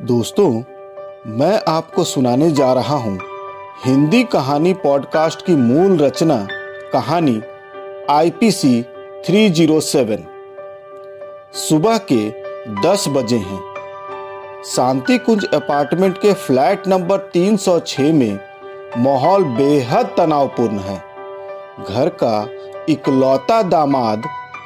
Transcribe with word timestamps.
दोस्तों, 0.00 0.50
मैं 1.26 1.60
आपको 1.68 2.04
सुनाने 2.04 2.50
जा 2.50 2.72
रहा 2.72 2.96
हूँ 2.96 3.18
हिंदी 3.84 4.22
कहानी 4.24 4.72
पॉडकास्ट 4.74 5.46
की 5.46 5.54
मूल 5.54 5.98
रचना 5.98 6.36
कहानी 6.92 7.40
आईपीसी 8.10 8.82
307 9.26 10.22
सुबह 11.54 11.98
के 12.12 12.30
10 12.82 13.08
बजे 13.08 13.36
हैं। 13.36 13.60
शांति 14.64 15.18
कुंज 15.18 15.44
अपार्टमेंट 15.44 16.18
के 16.18 16.32
फ्लैट 16.32 16.88
नंबर 16.88 17.30
306 17.36 18.12
में 18.12 18.38
माहौल 18.98 19.44
बेहद 19.44 20.14
तनावपूर्ण 20.16 20.78
है। 20.78 20.96
घर 21.88 22.08
का 22.22 22.48
इकलौता 22.88 23.62
दामाद 23.62 24.22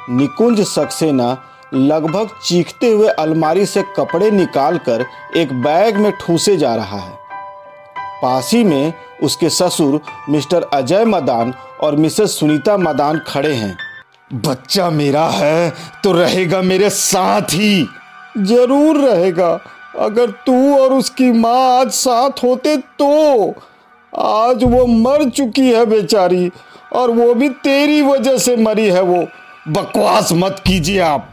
निकुंज 0.09 0.61
सक्सेना 0.61 1.37
लगभग 1.73 2.29
चीखते 2.43 2.91
हुए 2.91 3.07
अलमारी 3.09 3.65
से 3.65 3.83
कपड़े 3.97 4.31
निकालकर 4.31 5.05
एक 5.37 5.53
बैग 5.53 5.97
में 5.97 6.11
ठूसे 6.11 6.57
जा 6.57 6.75
रहा 6.75 6.99
है। 6.99 7.13
पासी 8.21 8.63
में 8.63 8.93
उसके 9.23 9.49
ससुर 9.49 9.99
मिस्टर 10.29 10.63
अजय 10.73 11.05
मदान 11.05 11.53
और 11.81 11.95
मिसेस 11.95 12.39
सुनीता 12.39 12.77
मदान 12.77 13.19
खड़े 13.27 13.53
हैं। 13.53 13.75
बच्चा 14.35 14.89
मेरा 14.89 15.27
है 15.29 15.69
तो 16.03 16.11
रहेगा 16.11 16.61
मेरे 16.61 16.89
साथ 16.89 17.53
ही। 17.53 17.87
ज़रूर 18.39 18.97
रहेगा। 18.99 19.49
अगर 19.99 20.31
तू 20.45 20.77
और 20.77 20.93
उसकी 20.93 21.31
माँ 21.31 21.79
आज 21.79 21.91
साथ 21.91 22.43
होते 22.43 22.75
तो। 22.99 23.53
आज 24.13 24.63
वो 24.63 24.85
मर 24.87 25.29
चुकी 25.29 25.71
है 25.71 25.85
बेचारी 25.85 26.49
और 26.93 27.11
वो 27.11 27.33
भी 27.33 27.49
तेरी 27.63 28.01
वजह 28.01 28.37
से 28.37 28.55
मरी 28.55 28.89
है 28.89 29.01
वो। 29.01 29.25
बकवास 29.69 30.29
मत 30.33 30.61
कीजिए 30.67 30.99
आप। 30.99 31.31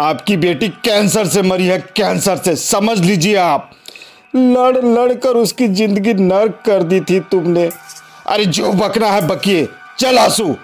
आपकी 0.00 0.36
बेटी 0.36 0.68
कैंसर 0.68 1.26
से 1.26 1.42
मरी 1.42 1.66
है, 1.66 1.78
कैंसर 1.78 2.36
से। 2.36 2.56
समझ 2.56 2.98
लीजिए 2.98 3.36
आप। 3.36 3.70
लड़ 4.36 4.76
लड़ 4.76 5.14
कर 5.14 5.30
उसकी 5.30 5.68
ज़िंदगी 5.68 6.14
नर्क 6.14 6.62
कर 6.66 6.82
दी 6.82 7.00
थी 7.00 7.20
तुमने। 7.20 7.70
अरे 8.26 8.44
जो 8.46 8.72
बकना 8.72 9.06
है, 9.06 9.26
बकिए, 9.26 9.68
चल 9.98 10.18
आँसू। 10.18 10.56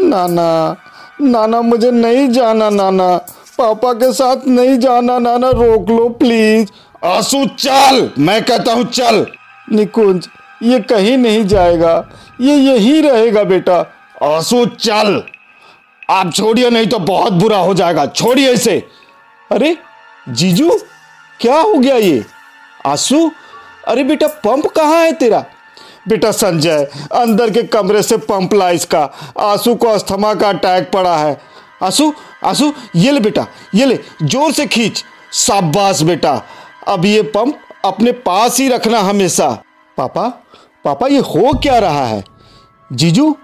नाना 0.00 0.76
नाना, 1.20 1.60
मुझे 1.60 1.90
नहीं 1.90 2.28
जाना, 2.28 2.70
नाना। 2.70 3.16
पापा 3.58 3.92
के 3.92 4.12
साथ 4.12 4.36
नहीं 4.46 4.78
जाना, 4.78 5.18
नाना, 5.18 5.50
रोक 5.50 5.90
लो, 5.90 6.08
प्लीज़। 6.08 6.68
आँसू, 7.04 7.44
चल। 7.46 8.10
मैं 8.18 8.44
कहता 8.44 8.72
हूँ, 8.72 8.84
चल। 8.84 9.26
निकुंज, 9.72 10.28
ये 10.62 10.80
कहीं 10.80 11.16
नहीं 11.18 11.46
जाएगा। 11.46 12.08
ये 12.40 12.54
यही 12.54 13.00
रहेगा, 13.00 13.44
बेटा। 13.44 13.78
आँसू, 14.22 14.66
चल। 14.66 15.22
आप 16.10 16.32
छोड़िए, 16.32 16.70
नहीं 16.70 16.86
तो 16.86 16.98
बहुत 16.98 17.32
बुरा 17.32 17.58
हो 17.58 17.74
जाएगा। 17.74 18.06
छोड़िए 18.06 18.52
इसे। 18.52 18.88
अरे, 19.52 19.76
जीजू, 20.28 20.70
क्या 21.40 21.60
हो 21.60 21.74
गया 21.74 21.96
ये? 21.96 22.24
आँसू? 22.86 23.30
अरे 23.88 24.04
बेटा, 24.04 24.26
पंप 24.26 24.66
कहाँ 24.66 25.00
है 25.00 25.12
तेरा? 25.12 25.44
बेटा 26.08 26.30
संजय, 26.32 26.90
अंदर 27.12 27.50
के 27.50 27.62
कमरे 27.62 28.02
से 28.02 28.16
पंप 28.16 28.54
ला 28.54 28.70
इसका। 28.70 29.10
आँसू 29.40 29.74
को 29.74 29.88
अस्थमा 29.88 30.34
का 30.34 30.48
अटैक 30.48 30.90
पड़ा 30.90 31.16
है। 31.16 31.40
आँसू 31.82 32.12
आँसू, 32.44 32.72
ये 32.96 33.12
ले 33.12 33.20
बेटा, 33.20 33.46
ये 33.74 33.86
ले, 33.86 33.98
ज़ोर 34.22 34.52
से 34.52 34.66
खींच। 34.66 35.04
शाबाश 35.32 36.02
बेटा। 36.02 36.42
अब 36.88 37.04
ये 37.04 37.22
पंप 37.22 37.58
अपने 37.84 38.12
पास 38.12 38.58
ही 38.60 38.68
रखना 38.68 38.98
हमेशा। 38.98 39.48
पापा 39.98 40.28
पापा, 40.84 41.06
ये 41.06 41.18
हो 41.18 41.58
क्या 41.58 41.78
रहा 41.78 42.06
है? 42.06 42.24
जीजू 42.92 43.36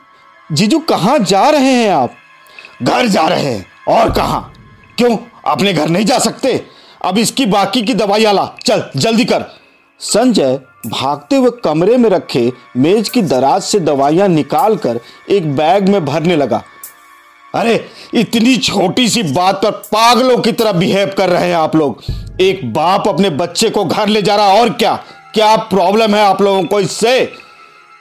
जीजू, 0.53 0.79
कहाँ 0.79 1.19
जा 1.19 1.49
रहे 1.51 1.73
हैं 1.73 1.91
आप? 1.91 2.15
घर 2.83 3.07
जा 3.07 3.29
रहे 3.29 3.45
हैं। 3.45 3.67
और 3.89 4.13
कहा? 4.13 4.39
क्यों? 4.99 5.17
अपने 5.47 5.73
घर 5.73 5.89
नहीं 5.89 6.07
जा 6.07 6.19
सकते? 6.19 6.65
अब 7.05 7.19
इसकी 7.19 7.47
बाकी 7.47 7.83
की 7.83 7.95
दवाई 7.95 8.25
आला, 8.25 8.51
चल, 8.67 8.91
जल्दी 8.97 9.25
कर। 9.25 9.45
संजय 10.01 10.61
भागते 10.87 11.37
हुए 11.37 11.51
कमरे 11.65 11.97
में 11.97 12.11
रखे 12.11 12.53
मेज 12.77 13.09
की 13.09 13.23
दराज 13.23 13.63
से 13.63 13.81
दवाइयाँ 13.81 14.29
निकालकर 14.29 15.01
एक 15.31 15.57
बैग 15.57 15.89
में 15.89 16.05
भरने 16.05 16.37
लगा। 16.37 16.63
अरे, 17.55 17.89
इतनी 18.15 18.57
छोटी 18.57 19.09
सी 19.09 19.23
बात 19.23 19.63
पर 19.63 19.71
पागलों 19.71 20.39
की 20.39 20.53
तरह 20.53 20.73
बिहेव 20.73 21.15
कर 21.19 21.29
रहे 21.29 21.49
हैं 21.49 21.57
आप 21.57 21.77
लोग। 21.77 22.03
एक 22.41 22.73
बाप 22.73 23.09
अपने 23.09 23.31
बच्चे 23.31 23.71
को 23.71 23.85
घर 23.85 24.09
ले 24.09 24.23
जा 24.23 24.37
रहा 24.37 24.47
और 24.47 24.71
क्या? 24.71 25.05
क्या 25.35 25.57
प्रॉब्लम 25.57 26.15
है 26.15 26.23
आप 26.23 26.43
लोगों 26.43 26.65
को 26.65 26.81
इससे? 26.81 27.33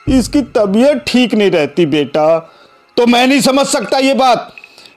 इसकी 0.09 0.41
तबीयत 0.41 1.03
ठीक 1.07 1.33
नहीं 1.33 1.51
रहती 1.51 1.85
बेटा। 1.85 2.53
तो 2.97 3.07
मैं 3.07 3.27
नहीं 3.27 3.41
समझ 3.41 3.67
सकता 3.67 3.97
ये 3.97 4.13
बात। 4.13 4.53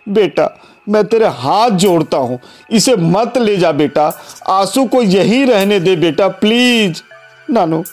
बेटा, 0.08 0.58
मैं 0.88 1.04
तेरे 1.04 1.26
हाथ 1.26 1.70
जोड़ता 1.70 2.16
हूँ। 2.16 2.38
इसे 2.70 2.96
मत 2.96 3.38
ले 3.38 3.56
जा 3.56 3.72
बेटा। 3.72 4.12
आँसू 4.48 4.84
को 4.84 5.02
यही 5.02 5.44
रहने 5.44 5.80
दे 5.80 5.96
बेटा, 5.96 6.28
प्लीज़। 6.28 7.02
नानू 7.50 7.84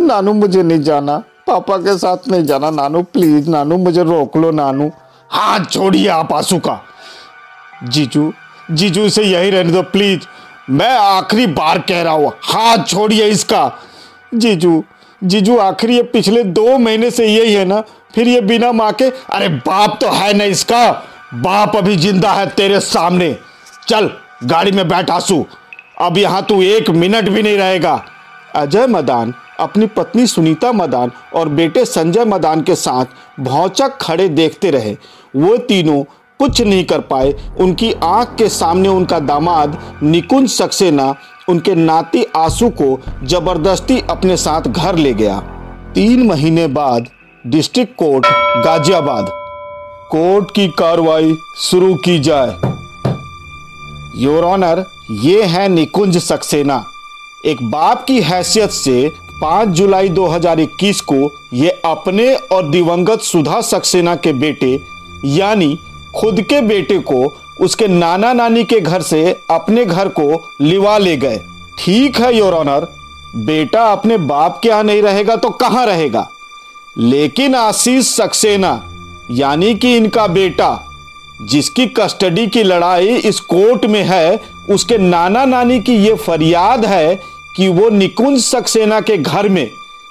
नानू 0.00 0.32
मुझे 0.32 0.62
नहीं 0.62 0.80
जाना। 0.80 1.16
पापा 1.46 1.76
के 1.76 1.98
साथ 1.98 2.28
नहीं 2.28 2.44
जाना। 2.44 2.70
नानू, 2.70 3.02
प्लीज़, 3.02 3.48
नानू, 3.50 3.76
मुझे 3.76 4.02
रोक 4.02 4.36
लो, 4.36 4.50
नानू। 4.50 4.90
हाथ 5.30 5.64
छोड़िए 5.64 6.08
आप 6.08 6.32
आँसू 6.32 6.58
का। 6.58 6.80
जीजू 7.84 8.32
जीजू, 8.70 9.04
इसे 9.04 9.22
यही 9.22 9.50
रहने 9.50 9.72
दो, 9.72 9.82
प्लीज़। 9.82 10.20
मैं 10.70 10.90
आखिरी 10.90 11.46
बार 11.46 11.78
कह 11.78 12.02
रहा 12.02 12.12
हूँ, 12.12 12.32
हाथ 12.42 12.84
छोड़िए 12.84 13.26
इसका। 13.26 13.72
जीजू 14.34 14.82
जीजू, 15.24 15.56
आखिरी 15.58 15.96
ये 15.96 16.02
पिछले 16.02 16.42
दो 16.44 16.78
महीने 16.78 17.10
से 17.10 17.26
यही 17.26 17.52
है 17.52 17.64
ना? 17.64 17.80
फिर 18.14 18.28
ये 18.28 18.40
बिना 18.40 18.72
माँ 18.72 18.92
के 18.92 19.04
अरे 19.04 19.48
बाप 19.48 19.98
तो 20.00 20.08
है 20.08 20.32
ना 20.34 20.44
इसका। 20.44 20.90
बाप 21.34 21.76
अभी 21.76 21.96
ज़िंदा 21.96 22.32
है 22.32 22.46
तेरे 22.46 22.80
सामने। 22.80 23.36
चल, 23.88 24.10
गाड़ी 24.44 24.72
में 24.72 24.88
बैठ 24.88 25.10
आँसू। 25.10 25.44
अब 26.00 26.18
यहाँ 26.18 26.42
तू 26.42 26.62
एक 26.62 26.90
मिनट 26.90 27.28
भी 27.28 27.42
नहीं 27.42 27.56
रहेगा। 27.56 28.04
अजय 28.56 28.86
मदान, 28.86 29.34
अपनी 29.60 29.86
पत्नी 29.86 30.26
सुनीता 30.26 30.72
मदान 30.72 31.12
और 31.34 31.48
बेटे 31.48 31.84
संजय 31.84 32.24
मदान 32.24 32.62
के 32.62 32.74
साथ 32.74 33.40
भौचक 33.40 33.98
खड़े 34.00 34.28
देखते 34.28 34.70
रहे। 34.70 34.96
वो 35.36 35.56
तीनों 35.58 36.02
कुछ 36.40 36.60
नहीं 36.62 36.84
कर 36.84 37.00
पाए। 37.00 37.34
उनकी 37.60 37.92
आँख 37.92 38.34
के 38.38 38.48
सामने 38.48 38.88
उनका 38.88 39.18
दामाद, 39.18 39.78
निकुंज 40.02 40.50
सक्सेना, 40.50 41.14
उनके 41.48 41.74
नाती 41.74 42.26
आँसू 42.36 42.70
को 42.70 42.98
ज़बरदस्ती 43.24 44.02
अपने 44.10 44.36
साथ 44.36 44.62
घर 44.62 44.96
ले 44.96 45.14
गया। 45.14 45.38
तीन 45.94 46.26
महीने 46.26 46.66
बाद 46.66 47.08
डिस्ट्रिक्ट 47.44 47.96
कोर्ट, 47.96 48.26
गाजियाबाद। 48.64 49.41
कोर्ट 50.14 50.50
की 50.50 50.66
कार्रवाई 50.68 51.36
शुरू 51.56 51.94
की 51.94 52.18
जाए। 52.18 52.56
योर 54.16 54.44
ऑनर 54.44 54.84
ये 55.10 55.42
है 55.42 55.68
निकुंज 55.68 56.18
सक्सेना। 56.18 56.84
एक 57.46 57.62
बाप 57.62 58.04
की 58.04 58.20
हैसियत 58.20 58.70
से 58.70 59.12
5 59.42 59.68
जुलाई 59.68 60.08
2021 60.08 61.00
को 61.00 61.30
ये 61.52 61.70
अपने 61.84 62.34
और 62.34 62.68
दिवंगत 62.70 63.20
सुधा 63.20 63.60
सक्सेना 63.60 64.16
के 64.16 64.32
बेटे, 64.32 64.80
यानी 65.24 65.78
खुद 66.16 66.40
के 66.40 66.60
बेटे 66.60 66.98
को 66.98 67.24
उसके 67.60 67.88
नाना 67.88 68.32
नानी 68.32 68.64
के 68.64 68.80
घर 68.80 69.02
से 69.02 69.24
अपने 69.50 69.84
घर 69.84 70.08
को 70.08 70.30
लिवा 70.60 70.98
ले 70.98 71.16
गए। 71.16 71.40
ठीक 71.78 72.20
है 72.20 72.36
योर 72.36 72.54
ऑनर 72.54 72.88
बेटा 73.36 73.90
अपने 73.92 74.16
बाप 74.18 74.60
के 74.62 74.68
यहाँ 74.68 74.84
नहीं 74.84 75.02
रहेगा 75.02 75.36
तो 75.36 75.50
कहाँ 75.50 75.86
रहेगा? 75.86 76.28
लेकिन 76.98 77.54
आशीष 77.54 78.06
सक्सेना 78.06 78.82
यानी 79.30 79.74
कि 79.74 79.96
इनका 79.96 80.26
बेटा, 80.26 80.78
जिसकी 81.42 81.86
कस्टडी 81.86 82.46
की 82.46 82.62
लड़ाई 82.62 83.06
इस 83.06 83.40
कोर्ट 83.40 83.86
में 83.86 84.02
है, 84.02 84.40
उसके 84.70 84.98
नाना 84.98 85.44
नानी 85.44 85.80
की 85.80 85.94
यह 85.96 86.16
फरियाद 86.16 86.84
है 86.86 87.14
कि 87.56 87.68
वो 87.68 87.88
निकुंज 87.90 88.40
सक्सेना 88.40 89.00
के 89.00 89.16
घर 89.16 89.48
में, 89.48 89.70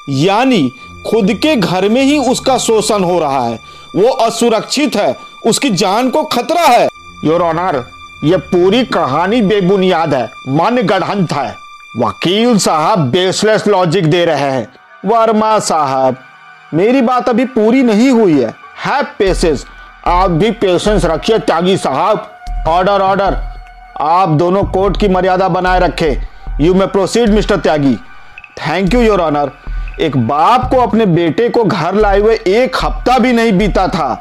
यानी 0.09 0.71
खुद 1.07 1.33
के 1.33 1.55
घर 1.55 1.87
में 1.89 2.01
ही 2.03 2.17
उसका 2.17 2.57
शोषण 2.57 3.03
हो 3.03 3.19
रहा 3.19 3.45
है। 3.47 3.59
वो 3.95 4.07
असुरक्षित 4.07 4.95
है, 4.95 5.15
उसकी 5.45 5.69
जान 5.69 6.09
को 6.09 6.23
खतरा 6.23 6.61
है। 6.61 6.87
योर 7.25 7.41
ऑनर, 7.41 7.83
ये 8.23 8.37
पूरी 8.37 8.83
कहानी 8.85 9.41
बेबुनियाद 9.41 10.13
है 10.13 10.25
मन 10.49 10.81
गढ़ंत 10.81 11.33
है। 11.33 11.55
वकील 11.97 12.57
साहब 12.57 12.99
बेसलेस 12.99 13.67
लॉजिक 13.67 14.05
दे 14.05 14.25
रहे 14.25 14.51
हैं। 14.51 14.67
वर्मा 15.05 15.57
साहब, 15.59 16.17
मेरी 16.73 17.01
बात 17.01 17.29
अभी 17.29 17.45
पूरी 17.45 17.83
नहीं 17.83 18.09
हुई 18.09 18.39
है। 18.39 18.60
हैव 18.85 19.05
पेशेंस 19.19 19.65
आप 20.07 20.31
भी 20.31 20.49
पेशेंस 20.51 21.03
रखिए, 21.05 21.37
त्यागी 21.39 21.75
साहब। 21.77 22.27
ऑर्डर 22.67 23.01
ऑर्डर 23.01 23.35
आप 24.01 24.29
दोनों 24.29 24.63
कोर्ट 24.65 24.97
की 24.99 25.07
मर्यादा 25.07 25.49
बनाए 25.49 25.79
रखे। 25.79 26.09
You 26.61 26.73
may 26.73 26.85
proceed 26.87 27.29
mister 27.29 27.59
Tyagi 27.59 27.93
thank 28.59 28.93
you 28.93 29.01
your 29.01 29.21
honour 29.21 29.51
एक 29.99 30.17
बाप 30.17 30.69
को 30.71 30.77
अपने 30.77 31.05
बेटे 31.05 31.49
को 31.49 31.63
घर 31.63 31.95
लाए 31.95 32.19
हुए 32.19 32.35
एक 32.47 32.77
हफ़्ता 32.83 33.17
भी 33.19 33.33
नहीं 33.33 33.51
बीता 33.51 33.87
था 33.87 34.13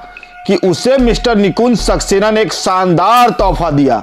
कि 0.46 0.56
उसे 0.64 0.96
मिस्टर 0.98 1.36
निकुंज 1.36 1.78
सक्सेना 1.78 2.30
ने 2.30 2.42
एक 2.42 2.52
शानदार 2.52 3.30
तोहफा 3.30 3.70
दिया। 3.70 4.02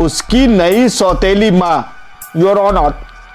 उसकी 0.00 0.46
नई 0.46 0.88
सौतेली 0.88 1.50
माँ। 1.50 1.92
योर 2.36 2.58
ऑनर 2.58 2.94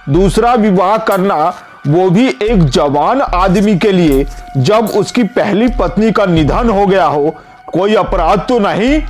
दूसरा 0.09 0.53
विवाह 0.55 0.97
करना 0.97 1.53
वो 1.87 2.09
भी 2.09 2.27
एक 2.27 2.63
जवान 2.65 3.21
आदमी 3.21 3.75
के 3.77 3.91
लिए, 3.91 4.25
जब 4.57 4.89
उसकी 4.97 5.23
पहली 5.23 5.67
पत्नी 5.79 6.11
का 6.11 6.25
निधन 6.25 6.69
हो 6.69 6.85
गया 6.85 7.05
हो, 7.05 7.35
कोई 7.73 7.95
अपराध 7.95 8.45
तो 8.49 8.59
नहीं? 8.59 9.01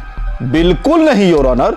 बिल्कुल 0.44 1.02
नहीं 1.02 1.30
योर 1.30 1.46
ऑनर 1.48 1.76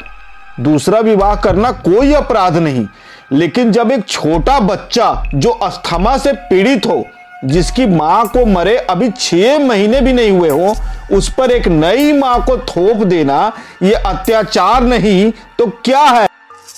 दूसरा 0.61 1.01
विवाह 1.01 1.35
करना 1.37 1.71
कोई 1.73 2.13
अपराध 2.15 2.57
नहीं, 2.57 2.87
लेकिन 3.33 3.71
जब 3.73 3.91
एक 3.93 4.07
छोटा 4.09 4.59
बच्चा 4.61 5.13
जो 5.35 5.51
अस्थमा 5.51 6.17
से 6.19 6.33
पीड़ित 6.33 6.87
हो, 6.87 7.05
जिसकी 7.45 7.87
माँ 7.87 8.27
को 8.29 8.45
मरे 8.47 8.77
अभी 8.77 9.11
छह 9.11 9.59
महीने 9.59 10.01
भी 10.01 10.13
नहीं 10.13 10.31
हुए 10.31 10.49
हो, 10.49 10.75
उस 11.13 11.29
पर 11.35 11.51
एक 11.51 11.69
नई 11.69 12.13
माँ 12.13 12.41
को 12.45 12.57
थोप 12.59 13.05
देना 13.05 13.41
यह 13.83 14.03
अत्याचार 14.07 14.83
नहीं 14.85 15.31
तो 15.59 15.67
क्या 15.85 16.01
है? 16.01 16.27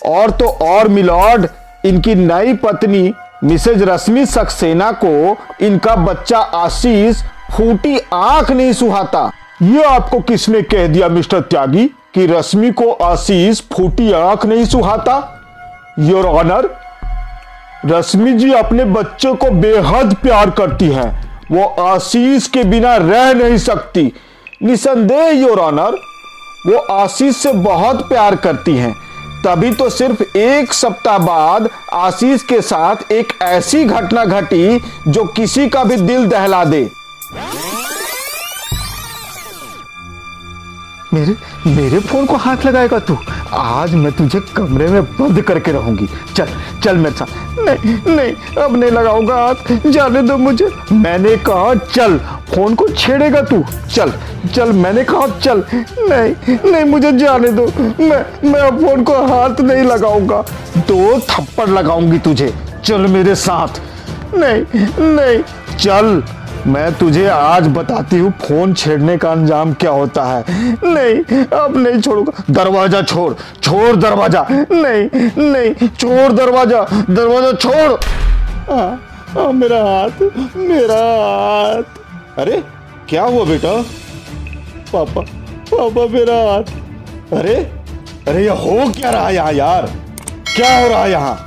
और 0.07 0.31
तो 0.31 0.49
और 0.63 0.89
मिलॉर्ड 0.89 1.47
इनकी 1.85 2.15
नई 2.15 2.55
पत्नी 2.57 3.13
मिसेज 3.45 3.83
रश्मि 3.83 4.27
सक्सेना 4.27 4.93
को 4.93 5.37
इनका 5.61 5.97
बच्चा 5.97 6.39
आशीष 6.39 7.23
फूटी 7.57 7.99
आँख 8.15 8.51
नहीं 8.51 8.73
सुहाता। 8.73 9.33
ये 9.63 9.83
आपको 9.83 10.21
किसने 10.21 10.63
कह 10.63 10.87
दिया, 10.87 11.09
मिस्टर 11.09 11.41
त्यागी, 11.41 11.87
कि 11.87 12.27
रश्मि 12.27 12.71
को 12.71 12.93
आशीष 12.93 13.61
फूटी 13.61 14.13
आँख 14.13 14.47
नहीं 14.47 14.65
सुहाता? 14.65 15.43
योर 15.99 16.27
ऑनर, 16.27 16.71
रश्मि 17.87 18.33
जी 18.33 18.53
अपने 18.53 18.85
बच्चों 18.85 19.35
को 19.35 19.51
बेहद 19.51 20.15
प्यार 20.15 20.51
करती 20.51 20.89
हैं। 20.89 21.31
वो 21.53 21.65
आशीष 21.65 22.47
के 22.47 22.65
बिना 22.65 22.97
रह 22.97 23.33
नहीं 23.33 23.59
सकती। 23.59 24.13
निसंदेह, 24.63 25.29
योर 25.29 25.59
ऑनर, 25.59 25.97
वो 26.67 26.79
आशीष 26.79 27.37
से 27.37 27.53
बहुत 27.53 28.09
प्यार 28.09 28.37
करती 28.37 28.77
हैं। 28.77 29.10
तभी 29.45 29.71
तो 29.73 29.89
सिर्फ़ 29.91 30.23
एक 30.39 30.73
सप्ताह 30.73 31.19
बाद 31.19 31.69
आशीष 31.93 32.43
के 32.43 32.61
साथ 32.63 33.13
एक 33.13 33.33
ऐसी 33.43 33.85
घटना 33.85 34.25
घटी 34.25 34.81
जो 35.09 35.25
किसी 35.37 35.69
का 35.69 35.85
भी 35.85 35.97
दिल 35.97 36.27
दहला 36.27 36.65
दे। 36.65 36.83
मेरे 41.15 41.35
मेरे 41.67 41.99
फ़ोन 41.99 42.27
को 42.27 42.37
हाथ 42.37 42.65
लगाएगा 42.67 42.99
तू। 42.99 43.17
आज 43.53 43.95
मैं 43.95 44.13
तुझे 44.13 44.41
कमरे 44.57 44.87
में 44.89 45.05
बंद 45.05 45.41
करके 45.43 45.73
रहूँगी। 45.73 46.09
चल 46.37 46.49
चल 46.85 46.97
मेरे 46.97 47.15
साथ 47.15 47.59
नहीं 47.59 48.17
नहीं, 48.17 48.63
अब 48.63 48.77
नहीं 48.77 48.91
लगाऊँगा 48.91 49.35
हाथ। 49.37 49.73
जाने 49.87 50.23
दो 50.23 50.37
मुझे। 50.37 50.69
मैंने 50.93 51.37
कहा, 51.37 51.75
चल। 51.75 52.19
फ़ोन 52.55 52.75
को 52.75 52.89
छेड़ेगा 52.89 53.43
तू। 53.43 53.65
चल 53.93 54.13
चल, 54.55 54.73
मैंने 54.73 55.05
कहा, 55.05 55.27
चल। 55.39 55.65
नहीं 55.75 56.57
नहीं, 56.73 56.85
मुझे 56.85 57.13
जाने 57.13 57.53
दो। 57.53 57.67
मैं 57.81 58.51
मैं 58.51 58.61
अब 58.61 58.81
फ़ोन 58.81 59.05
को 59.05 59.13
हाथ 59.13 59.61
नहीं 59.61 59.83
लगाऊँगा। 59.83 60.43
दो 60.79 61.21
थप्पड़ 61.21 61.69
लगाऊँगी 61.69 62.19
तुझे। 62.19 62.55
चल 62.85 63.07
मेरे 63.07 63.35
साथ। 63.35 63.81
नहीं 64.35 64.63
नहीं, 64.99 65.43
चल। 65.79 66.23
मैं 66.67 66.93
तुझे 66.99 67.27
आज 67.27 67.67
बताती 67.77 68.19
हूँ 68.19 68.31
फ़ोन 68.41 68.73
छेड़ने 68.75 69.17
का 69.19 69.31
अंजाम 69.33 69.73
क्या 69.75 69.91
होता 69.91 70.25
है। 70.25 70.45
नहीं 70.85 71.45
अब 71.45 71.77
नहीं 71.77 72.01
छोड़ूँगा। 72.01 72.45
दरवाज़ा 72.51 73.01
छोड़ 73.03 73.33
छोड़ 73.63 73.97
दरवाज़ा। 73.97 74.47
नहीं 74.51 75.31
नहीं 75.39 75.89
छोड़ 75.89 76.33
दरवाज़ा। 76.33 76.83
दरवाज़ा 77.11 77.53
छोड़। 77.53 77.93
आ, 78.73 78.81
आ, 79.41 79.51
मेरा 79.53 79.83
हाथ 79.83 80.23
मेरा 80.57 81.01
हाथ। 81.01 82.39
अरे 82.39 82.63
क्या 83.09 83.23
हुआ 83.25 83.45
बेटा? 83.45 83.75
पापा 84.93 85.21
पापा 85.73 86.07
मेरा 86.13 86.37
हाथ। 86.45 87.35
अरे 87.35 87.57
अरे 88.29 88.43
ये 88.43 88.51
हो 88.51 88.93
क्या 88.93 89.11
रहा 89.11 89.31
यहाँ 89.31 89.53
यार? 89.53 89.91
क्या 90.57 90.79
हो 90.79 90.89
रहा 90.89 91.07
यहाँ? 91.07 91.45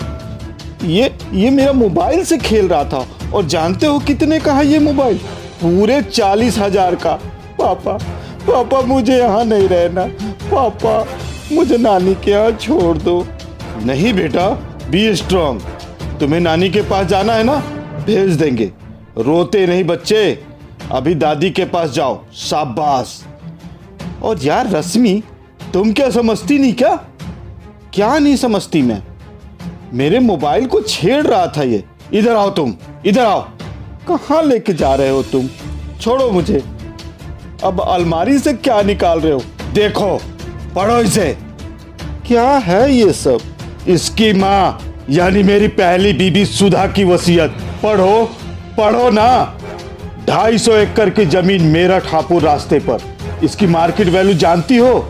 ये 0.84 1.16
ये 1.34 1.50
मेरा 1.50 1.74
मोबाइल 1.74 2.24
से 2.26 2.38
खेल 2.38 2.68
रहा 2.68 2.84
था। 2.86 3.06
और 3.34 3.46
जानते 3.46 3.86
हो 3.86 4.00
कितने 4.00 4.40
का 4.40 4.54
है 4.54 4.66
ये 4.68 4.80
मोबाइल? 4.80 5.18
पूरे 5.62 6.02
चालीस 6.02 6.58
हज़ार 6.58 6.96
का। 6.96 7.14
पापा 7.60 7.98
पापा 8.48 8.82
मुझे 8.82 9.18
यहाँ 9.18 9.44
नहीं 9.46 9.68
रहना। 9.68 10.06
पापा, 10.46 11.06
मुझे 11.52 11.78
नानी 11.78 12.16
के 12.16 12.32
यहाँ 12.32 12.52
छोड़ 12.52 12.98
दो। 12.98 13.26
नहीं 13.86 14.14
बेटा 14.14 14.50
बी 14.90 15.16
स्ट्रांग 15.16 15.60
तुम्हें 16.20 16.40
नानी 16.40 16.70
के 16.70 16.82
पास 16.82 17.06
जाना 17.08 17.34
है 17.34 17.44
ना? 17.44 17.56
भेज 18.06 18.36
देंगे। 18.38 18.72
रोते 19.18 19.66
नहीं 19.68 19.84
बच्चे। 19.84 20.46
अभी 20.92 21.16
दादी 21.16 21.50
के 21.50 21.66
पास 21.66 21.90
जाओ। 21.90 22.20
शाबाश। 22.34 23.20
और 24.24 24.44
यार 24.44 24.70
रश्मि, 24.70 25.22
तुम 25.74 25.94
क्या 25.94 26.10
समझती 26.10 26.58
नहीं 26.58 26.74
क्या? 26.74 26.96
क्या 27.94 28.18
नहीं 28.18 28.36
समझती 28.36 28.82
मैं? 28.82 29.02
मेरे 29.94 30.20
मोबाइल 30.20 30.66
को 30.66 30.82
छेड़ 30.82 31.26
रहा 31.26 31.46
था 31.48 31.64
ये। 31.64 31.84
इधर 32.14 32.36
आओ 32.36 32.50
तुम। 32.50 32.74
इधर 33.06 33.26
आओ। 33.26 33.42
कहाँ 34.08 34.44
लेके 34.44 34.74
जा 34.74 34.96
रहे 34.96 35.10
हो 35.10 35.24
तुम? 35.24 35.48
छोड़ो 36.02 36.32
मुझे। 36.32 36.64
अब 37.64 37.82
अलमारी 37.82 38.40
से 38.40 38.54
क्या 38.54 38.82
निकाल 38.82 39.20
रहे 39.20 39.34
हो? 39.34 39.42
देखो, 39.74 40.22
पढ़ो 40.76 40.98
इसे। 40.98 41.38
क्या 42.28 42.44
है 42.44 42.94
ये 42.94 43.14
सब? 43.14 43.40
इसकी 43.88 44.34
माँ, 44.34 44.82
यानी 45.10 45.44
मेरी 45.44 45.68
पहली 45.68 46.14
बीबी 46.14 46.46
सुधा 46.46 46.88
की 46.88 47.04
वसीयत। 47.04 47.50
पढ़ो 47.84 48.30
पढ़ो 48.78 49.10
ना। 49.10 49.60
ढाई 50.28 50.58
सौ 50.58 50.72
एकड़ 50.72 51.10
की 51.10 51.26
ज़मीन 51.26 51.62
मेरा 51.62 52.02
हापुर 52.06 52.42
रास्ते 52.42 52.80
पर। 52.80 53.00
इसकी 53.44 53.68
मार्केट 53.68 54.08
वैल्यू 54.08 54.34
जानती 54.34 54.78
हो? 54.78 55.10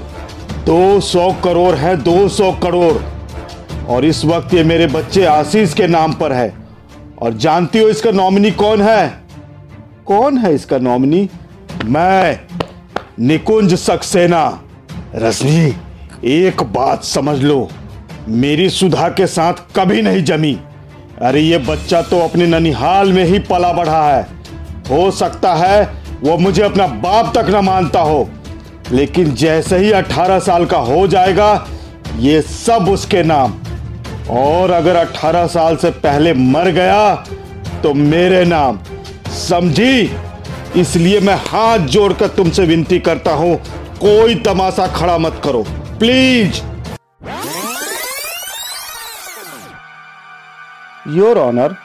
दो 0.66 1.00
सौ 1.00 1.36
करोड़ 1.44 1.76
है, 1.76 1.98
दो 1.98 2.28
सौ 2.30 2.52
करोड़। 2.52 3.04
और 3.86 4.06
इस 4.06 4.26
वक्त 4.26 4.54
ये 4.54 4.64
मेरे 4.64 4.88
बच्चे 4.88 5.26
आशीष 5.26 5.74
के 5.74 5.88
नाम 5.88 6.14
पर 6.14 6.34
है। 6.34 6.63
और 7.24 7.34
जानती 7.34 7.80
हो 7.80 7.90
इसका 7.90 8.12
नॉमिनी 8.12 8.52
कौन 8.52 8.82
है? 8.82 9.14
कौन 10.06 10.38
है 10.38 10.56
इसका 10.56 10.78
नॉमिनी 10.78 11.30
मैं, 11.86 12.40
निकुंज 13.20 13.74
सक्सेना। 13.74 14.62
रजनी, 15.16 15.74
एक 16.26 16.64
बात 16.64 17.04
समझ 17.04 17.40
लो। 17.40 17.70
मेरी 18.30 18.70
सुधा 18.70 19.10
के 19.10 19.28
साथ 19.28 19.54
कभी 19.76 20.02
नहीं 20.02 20.24
जमी। 20.24 20.60
अरे, 21.22 21.42
ये 21.42 21.58
बच्चा 21.58 22.02
तो 22.02 22.20
अपने 22.20 22.48
ननिहाल 22.48 23.14
में 23.14 23.26
ही 23.26 23.40
पला 23.40 23.74
बढ़ा 23.74 24.10
है। 24.10 24.28
हो 24.90 25.12
सकता 25.12 25.54
है 25.54 25.94
वो 26.22 26.38
मुझे 26.38 26.62
अपना 26.62 26.88
बाप 26.88 27.38
तक 27.38 27.50
ना 27.50 27.62
मानता 27.62 28.00
हो। 28.00 28.30
लेकिन 28.92 29.32
जैसे 29.32 29.78
ही 29.78 29.92
18 29.92 30.40
साल 30.40 30.66
का 30.66 30.78
हो 30.78 31.08
जाएगा, 31.08 31.68
ये 32.18 32.42
सब 32.42 32.90
उसके 32.90 33.24
नाम। 33.24 33.54
और 34.32 34.72
अगर 34.72 34.96
18 34.98 35.48
साल 35.48 35.76
से 35.76 35.90
पहले 36.02 36.34
मर 36.34 36.70
गया 36.72 37.16
तो 37.84 37.94
मेरे 37.94 38.44
नाम, 38.46 38.80
समझी? 39.40 40.12
इसलिए 40.76 41.20
मैं 41.20 41.36
हाथ 41.44 41.80
जोड़कर 41.88 42.28
तुमसे 42.28 42.64
विनती 42.66 43.00
करता 43.00 43.32
हूँ, 43.32 43.56
कोई 43.98 44.36
तमाशा 44.44 44.88
खड़ा 44.90 45.18
मत 45.18 45.42
करो, 45.44 45.64
प्लीज़। 46.00 46.62
योर 51.10 51.38
ऑनर 51.40 51.76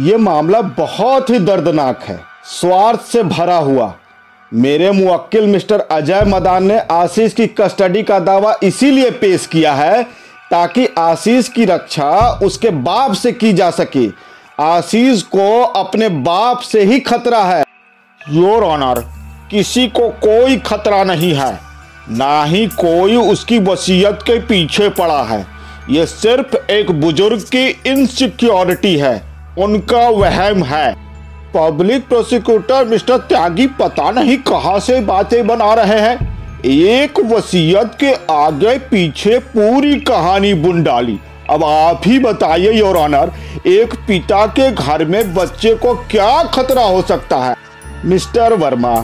यह 0.00 0.18
मामला 0.18 0.60
बहुत 0.60 1.30
ही 1.30 1.38
दर्दनाक 1.40 2.02
है, 2.02 2.18
स्वार्थ 2.50 3.00
से 3.02 3.22
भरा 3.24 3.56
हुआ। 3.58 3.94
मेरे 4.52 4.90
मुवक्किल 4.92 5.46
मिस्टर 5.46 5.80
अजय 5.80 6.22
मदान 6.26 6.66
ने 6.66 6.78
आशीष 6.92 7.32
की 7.32 7.46
कस्टडी 7.58 8.02
का 8.02 8.18
दावा 8.20 8.54
इसीलिए 8.62 9.10
पेश 9.12 9.46
किया 9.46 9.74
है 9.74 10.06
ताकि 10.50 10.86
आशीष 10.98 11.48
की 11.48 11.64
रक्षा 11.64 12.40
उसके 12.42 12.70
बाप 12.70 13.12
से 13.12 13.32
की 13.32 13.52
जा 13.52 13.70
सके। 13.70 14.08
आशीष 14.60 15.22
को 15.22 15.62
अपने 15.62 16.08
बाप 16.08 16.60
से 16.60 16.82
ही 16.82 17.00
खतरा 17.00 17.42
है। 17.44 17.64
योर 18.30 18.64
ऑनर, 18.64 19.04
किसी 19.50 19.88
को 19.88 20.08
कोई 20.08 20.56
खतरा 20.56 21.04
नहीं 21.04 21.34
है। 21.34 21.58
ना 22.10 22.44
ही 22.44 22.66
कोई 22.66 23.16
उसकी 23.16 23.58
वसीयत 23.58 24.18
के 24.22 24.40
पीछे 24.40 24.88
पड़ा 24.88 25.22
है। 25.22 25.46
यह 25.90 26.04
सिर्फ़ 26.04 26.72
एक 26.72 26.90
बुज़ुर्ग 26.90 27.40
की 27.40 27.80
इनसिक्योरिटी 27.86 28.96
है। 28.98 29.22
उनका 29.58 30.08
वहम 30.08 30.62
है। 30.64 30.96
पब्लिक 31.54 32.08
प्रोसिक्यूटर 32.08 32.84
मिस्टर 32.84 33.16
त्यागी 33.16 33.66
पता 33.66 34.10
नहीं 34.10 34.36
कहाँ 34.36 34.80
से 34.80 35.00
बातें 35.00 35.46
बना 35.46 35.74
रहे 35.74 36.00
हैं। 36.00 36.37
एक 36.66 37.18
वसीयत 37.24 37.90
के 38.00 38.12
आगे 38.32 38.76
पीछे 38.78 39.38
पूरी 39.38 39.94
कहानी 40.00 40.52
बुन 40.54 40.82
डाली 40.82 41.18
अब 41.50 41.64
आप 41.64 42.00
ही 42.06 42.18
बताइए, 42.18 42.72
योर 42.72 42.96
ऑनर, 42.96 43.32
एक 43.66 43.94
पिता 44.08 44.46
के 44.46 44.70
घर 44.70 45.04
में 45.04 45.34
बच्चे 45.34 45.74
को 45.74 45.94
क्या 46.10 46.42
खतरा 46.44 46.82
हो 46.82 47.02
सकता 47.02 47.36
है? 47.36 47.54
मिस्टर 48.04 48.54
वर्मा, 48.54 48.94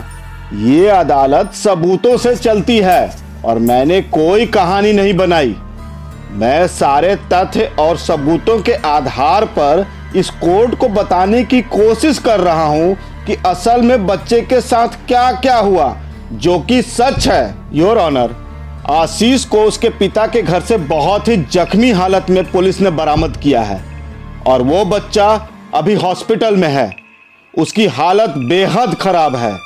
ये 0.54 0.88
अदालत 0.88 1.52
सबूतों 1.54 2.16
से 2.18 2.36
चलती 2.36 2.78
है 2.78 3.16
और 3.44 3.58
मैंने 3.58 4.00
कोई 4.02 4.46
कहानी 4.46 4.92
नहीं 4.92 5.14
बनाई। 5.14 5.56
मैं 6.32 6.66
सारे 6.68 7.16
तथ्य 7.32 7.70
और 7.78 7.96
सबूतों 7.96 8.60
के 8.62 8.72
आधार 8.72 9.44
पर 9.44 9.86
इस 10.16 10.30
कोर्ट 10.30 10.74
को 10.74 10.88
बताने 10.88 11.44
की 11.44 11.62
कोशिश 11.62 12.18
कर 12.18 12.40
रहा 12.40 12.66
हूँ 12.66 12.96
कि 13.26 13.36
असल 13.46 13.82
में 13.82 14.06
बच्चे 14.06 14.40
के 14.40 14.60
साथ 14.60 15.06
क्या 15.08 15.30
क्या 15.32 15.56
हुआ। 15.56 15.96
जो 16.32 16.58
कि 16.58 16.82
सच 16.82 17.28
है 17.28 17.54
योर 17.72 17.98
ऑनर 17.98 18.34
आशीष 18.90 19.44
को 19.44 19.62
उसके 19.62 19.88
पिता 19.88 20.26
के 20.26 20.42
घर 20.42 20.60
से 20.60 20.76
बहुत 20.76 21.28
ही 21.28 21.36
जख्मी 21.36 21.90
हालत 21.90 22.26
में 22.30 22.50
पुलिस 22.50 22.80
ने 22.80 22.90
बरामद 22.90 23.36
किया 23.36 23.62
है 23.62 23.84
और 24.46 24.62
वो 24.62 24.84
बच्चा 24.84 25.48
अभी 25.74 25.94
हॉस्पिटल 25.94 26.56
में 26.56 26.68
है। 26.68 26.96
उसकी 27.58 27.86
हालत 27.86 28.30
बेहद 28.30 28.94
खराब 28.94 29.36
है। 29.36 29.58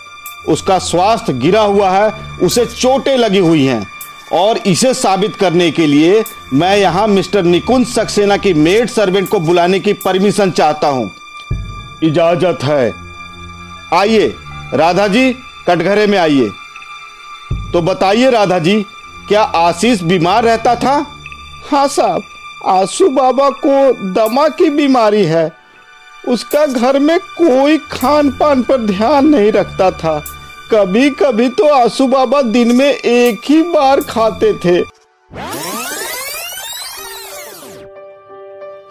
उसका 0.49 0.79
स्वास्थ्य 0.79 1.33
गिरा 1.33 1.61
हुआ 1.61 1.91
है, 1.91 2.13
उसे 2.43 2.67
चोटें 2.67 3.17
लगी 3.17 3.39
हुई 3.39 3.65
हैं। 3.65 3.87
और 4.33 4.59
इसे 4.59 4.95
साबित 4.95 5.37
करने 5.37 5.71
के 5.71 5.87
लिए 5.87 6.25
मैं 6.55 6.77
यहाँ 6.77 7.07
मिस्टर 7.07 7.43
निकुंज 7.43 7.87
सक्सेना 7.87 8.37
की 8.37 8.55
मेड 8.55 8.89
सर्वेंट 8.89 9.29
को 9.29 9.41
बुलाने 9.41 9.81
की 9.81 9.93
परमिशन 9.93 10.51
चाहता 10.51 10.89
हूँ। 10.89 11.11
इजाज़त 12.03 12.59
है। 12.65 12.93
आइए, 13.95 14.35
राधा 14.75 15.09
जी। 15.09 15.37
कटघरे 15.69 16.07
में 16.07 16.19
आइए। 16.19 16.49
तो 17.73 17.83
बताइए 17.83 18.31
राधा 18.31 18.59
जी 18.59 18.83
क्या 19.29 19.43
आशीष 19.43 20.03
बीमार 20.03 20.45
रहता 20.45 20.75
था? 20.77 20.95
हाँ 21.71 21.87
साहब 21.89 22.23
आसू 22.67 23.09
बाबा 23.09 23.49
को 23.65 23.93
दमा 24.15 24.49
की 24.49 24.71
बीमारी 24.71 25.25
है। 25.25 25.51
उसका 26.29 26.65
घर 26.67 26.99
में 26.99 27.19
कोई 27.21 27.79
खान 27.91 28.31
पान 28.31 28.63
पर 28.63 28.87
ध्यान 28.87 29.27
नहीं 29.27 29.53
रखता 29.53 29.91
था। 29.91 30.19
कभी 30.73 31.11
कभी 31.11 31.49
तो 31.49 31.69
आसू 31.69 32.07
बाबा 32.07 32.41
दिन 32.43 32.75
में 32.77 32.91
एक 32.91 33.41
ही 33.45 33.63
बार 33.63 34.01
खाते 34.01 34.53
थे। 34.65 34.77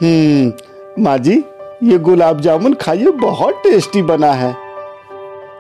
हम्म 0.01 1.03
माँ 1.03 1.17
जी 1.17 1.43
ये 1.83 1.97
गुलाब 1.99 2.39
जामुन 2.41 2.73
खाइए 2.73 3.11
बहुत 3.17 3.61
टेस्टी 3.63 4.01
बना 4.01 4.31
है। 4.33 4.55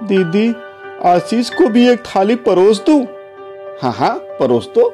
दीदी 0.03 0.49
आशीष 1.05 1.49
को 1.49 1.67
भी 1.69 1.87
एक 1.89 2.03
थाली 2.05 2.35
परोस 2.35 2.81
दूँ? 2.85 3.03
हाँ 3.81 3.91
हाँ 3.91 4.13
परोस 4.39 4.69
दो 4.75 4.93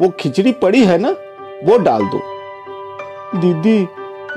वो 0.00 0.08
खिचड़ी 0.10 0.52
पड़ी 0.52 0.84
है 0.84 0.98
ना, 0.98 1.10
वो 1.64 1.78
डाल 1.78 2.02
दो। 2.02 2.20
दीदी, 3.38 3.86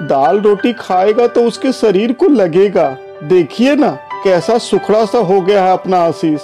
दाल 0.07 0.39
रोटी 0.41 0.73
खाएगा 0.73 1.27
तो 1.27 1.43
उसके 1.43 1.71
शरीर 1.71 2.13
को 2.13 2.27
लगेगा। 2.27 2.89
देखिए 3.23 3.75
ना, 3.75 3.89
कैसा 4.23 4.57
सुखड़ा 4.57 5.05
सा 5.05 5.17
हो 5.17 5.41
गया 5.41 5.63
है 5.65 5.73
अपना 5.73 5.97
आशीष। 5.97 6.41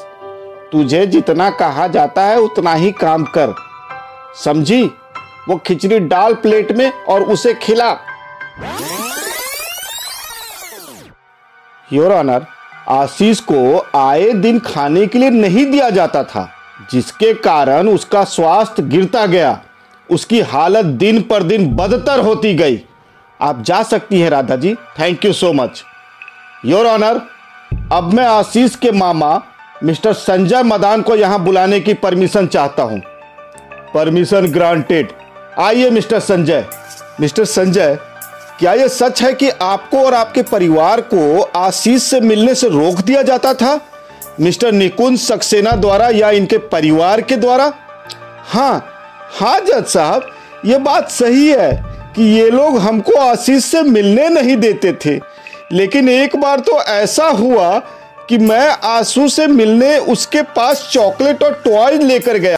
तुझे 0.71 1.05
जितना 1.05 1.49
कहा 1.49 1.87
जाता 1.87 2.25
है, 2.25 2.39
उतना 2.39 2.73
ही 2.73 2.91
काम 2.91 3.23
कर। 3.23 3.55
समझी? 4.43 4.83
वो 5.49 5.57
खिचड़ी 5.57 5.99
डाल 5.99 6.33
प्लेट 6.33 6.71
में 6.71 6.91
और 6.91 7.23
उसे 7.23 7.53
खिला। 7.53 7.97
योर 11.93 12.11
ऑनर 12.11 12.45
आशीष 12.87 13.39
को 13.41 13.79
आए 13.95 14.31
दिन 14.33 14.59
खाने 14.59 15.05
के 15.07 15.19
लिए 15.19 15.29
नहीं 15.29 15.65
दिया 15.65 15.89
जाता 15.89 16.23
था, 16.23 16.49
जिसके 16.91 17.33
कारण 17.33 17.87
उसका 17.87 18.23
स्वास्थ्य 18.23 18.83
गिरता 18.83 19.25
गया। 19.25 19.59
उसकी 20.09 20.39
हालत 20.41 20.85
दिन 20.85 21.21
पर 21.21 21.43
दिन 21.43 21.67
बदतर 21.75 22.19
होती 22.19 22.53
गई। 22.55 22.79
आप 23.39 23.61
जा 23.61 23.81
सकती 23.83 24.19
हैं, 24.21 24.29
Radha 24.29 24.55
ji. 24.55 24.73
Thank 24.99 25.25
you 25.25 25.33
so 25.33 25.51
much 25.53 25.83
your 26.65 26.85
honour 26.85 27.21
अब 27.91 28.13
मैं 28.13 28.25
आशीष 28.25 28.75
के 28.75 28.91
मामा, 28.91 29.41
मिस्टर 29.83 30.13
संजय 30.13 30.63
मदान 30.63 31.01
को 31.01 31.15
यहाँ 31.15 31.43
बुलाने 31.43 31.79
की 31.79 31.93
परमिशन 31.93 32.47
चाहता 32.47 32.83
हूँ। 32.83 33.01
परमिशन 33.93 34.47
ग्रांटेड 34.47 35.11
आइए, 35.59 35.89
मिस्टर 35.89 36.19
संजय। 36.19 36.65
मिस्टर 37.21 37.45
संजय 37.45 37.97
क्या 38.59 38.73
यह 38.73 38.87
सच 38.87 39.21
है 39.21 39.33
कि 39.33 39.49
आपको 39.49 40.05
और 40.05 40.13
आपके 40.13 40.41
परिवार 40.41 41.01
को 41.01 41.41
आशीष 41.41 42.03
से 42.03 42.19
मिलने 42.19 42.55
से 42.55 42.69
रोक 42.69 43.01
दिया 43.01 43.21
जाता 43.21 43.53
था? 43.53 43.79
मिस्टर 44.39 44.71
निकुंज 44.71 45.19
सक्सेना 45.19 45.71
द्वारा 45.71 46.09
या 46.09 46.29
इनके 46.31 46.57
परिवार 46.57 47.21
के 47.21 47.35
द्वारा? 47.35 47.73
हाँ 48.47 48.93
हाँ 49.39 49.59
जज 49.59 49.85
साहब 49.85 50.31
ये 50.65 50.77
बात 50.77 51.11
सही 51.11 51.47
है 51.47 51.71
कि 52.15 52.23
ये 52.23 52.49
लोग 52.49 52.77
हमको 52.77 53.15
आशीष 53.15 53.65
से 53.65 53.81
मिलने 53.81 54.29
नहीं 54.29 54.57
देते 54.57 54.93
थे। 55.05 55.19
लेकिन 55.71 56.09
एक 56.09 56.35
बार 56.35 56.59
तो 56.59 56.81
ऐसा 56.81 57.27
हुआ 57.27 57.79
कि 58.29 58.37
मैं 58.37 58.69
आँसू 58.83 59.27
से 59.27 59.47
मिलने 59.47 59.97
उसके 59.97 60.41
पास 60.41 60.89
चॉकलेट 60.91 61.43
और 61.43 61.61
टॉय 61.65 61.97
लेकर 61.97 62.37
गया। 62.37 62.57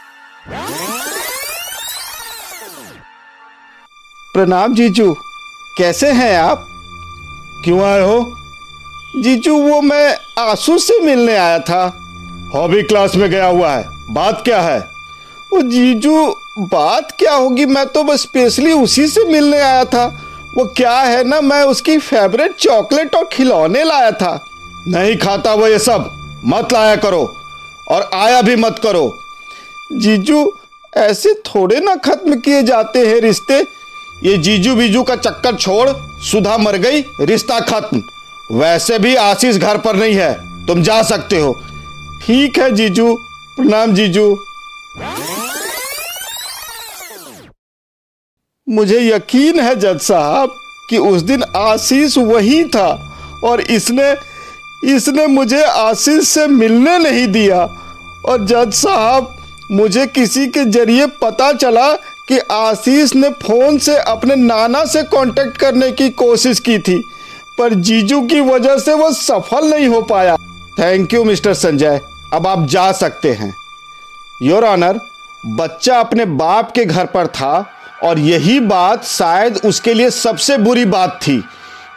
प्रणाम 4.33 4.75
जीजू। 4.75 5.15
कैसे 5.79 6.12
हैं 6.12 6.39
आप? 6.39 6.67
क्यों 7.63 7.81
आए 7.81 8.01
हो? 8.01 8.33
जीजू, 9.15 9.57
वो 9.57 9.81
मैं 9.81 10.17
आँसू 10.39 10.77
से 10.77 11.00
मिलने 11.00 11.38
आया 11.38 11.59
था। 11.59 12.00
हॉबी 12.55 12.83
क्लास 12.83 13.15
में 13.15 13.29
गया 13.29 13.45
हुआ 13.45 13.71
है। 13.71 13.86
बात 14.09 14.41
क्या 14.45 14.62
है? 14.62 14.79
वो 15.53 15.62
जीजू, 15.62 16.36
बात 16.59 17.13
क्या 17.19 17.33
होगी? 17.33 17.65
मैं 17.65 17.86
तो 17.86 18.03
बस 18.03 18.21
स्पेशली 18.21 18.71
उसी 18.71 19.07
से 19.07 19.25
मिलने 19.25 19.59
आया 19.59 19.86
था। 19.86 20.05
वो 20.57 20.65
क्या 20.65 21.00
है 21.00 21.24
ना, 21.24 21.41
मैं 21.41 21.63
उसकी 21.63 21.98
फेवरेट 21.98 22.55
चॉकलेट 22.55 23.15
और 23.15 23.29
खिलौने 23.31 23.83
लाया 23.83 24.12
था। 24.12 24.45
नहीं 24.88 25.17
खाता 25.17 25.53
वो 25.53 25.67
ये 25.67 25.79
सब। 25.79 26.09
मत 26.45 26.74
लाया 26.74 26.95
करो 26.95 27.36
और 27.91 28.09
आया 28.13 28.41
भी 28.41 28.55
मत 28.55 28.79
करो। 28.83 29.19
जीजू, 29.93 30.51
ऐसे 30.98 31.33
थोड़े 31.33 31.79
ना 31.79 31.95
खत्म 31.95 32.39
किए 32.39 32.63
जाते 32.63 33.00
हैं 33.00 33.15
रिश्ते 33.15 33.78
ये 34.23 34.38
जीजू 34.38 34.75
बीजू 34.75 35.03
का 35.03 35.15
चक्कर 35.15 35.55
छोड़, 35.55 35.89
सुधा 36.21 36.57
मर 36.57 36.75
गई, 36.77 37.01
रिश्ता 37.21 37.59
खत्म। 37.59 38.01
वैसे 38.51 38.99
भी 38.99 39.15
आशीष 39.15 39.55
घर 39.55 39.77
पर 39.77 39.95
नहीं 39.95 40.13
है, 40.13 40.33
तुम 40.67 40.81
जा 40.81 41.03
सकते 41.03 41.39
हो। 41.39 41.53
ठीक 42.23 42.57
है 42.57 42.71
जीजू, 42.71 43.15
प्रणाम 43.55 43.93
जीजू। 43.93 44.38
मुझे 48.69 48.99
यकीन 48.99 49.59
है 49.59 49.75
जज 49.75 49.99
साहब, 49.99 50.55
कि 50.89 50.97
उस 50.97 51.21
दिन 51.21 51.43
आशीष 51.55 52.17
वही 52.17 52.63
था, 52.63 53.13
और 53.43 53.61
इसने 53.61 54.29
इसने 54.95 55.27
मुझे 55.27 55.63
आशीष 55.63 56.27
से 56.27 56.47
मिलने 56.47 56.97
नहीं 56.97 57.27
दिया। 57.27 57.59
और 58.25 58.45
जज 58.45 58.73
साहब, 58.73 59.35
मुझे 59.71 60.05
किसी 60.07 60.47
के 60.47 60.65
ज़रिए 60.65 61.05
पता 61.05 61.53
चला 61.53 61.93
कि 62.29 62.39
आशीष 62.51 63.15
ने 63.15 63.29
फ़ोन 63.29 63.77
से 63.77 63.98
अपने 63.98 64.36
नाना 64.36 64.86
से 64.86 65.03
कांटेक्ट 65.03 65.57
करने 65.57 65.91
की 65.91 66.09
कोशिश 66.09 66.59
की 66.59 66.79
थी, 66.79 67.03
पर 67.59 67.74
जीजू 67.74 68.21
की 68.21 68.39
वजह 68.39 68.77
से 68.77 68.93
वो 68.93 69.12
सफल 69.12 69.65
नहीं 69.65 69.88
हो 69.88 70.01
पाया। 70.01 70.36
Thank 70.79 71.13
you 71.13 71.24
mister 71.24 71.53
Sanjay. 71.53 72.01
अब 72.33 72.48
आप 72.48 72.67
जा 72.67 72.91
सकते 72.91 73.31
हैं। 73.31 73.55
योर 74.41 74.65
ऑनर 74.65 75.00
बच्चा 75.45 76.00
अपने 76.00 76.25
बाप 76.25 76.71
के 76.71 76.86
घर 76.86 77.05
पर 77.05 77.27
था, 77.27 77.69
और 78.03 78.19
यही 78.19 78.59
बात 78.59 79.03
शायद 79.03 79.62
उसके 79.65 79.93
लिए 79.93 80.09
सबसे 80.09 80.57
बुरी 80.57 80.86
बात 80.86 81.19
थी 81.21 81.43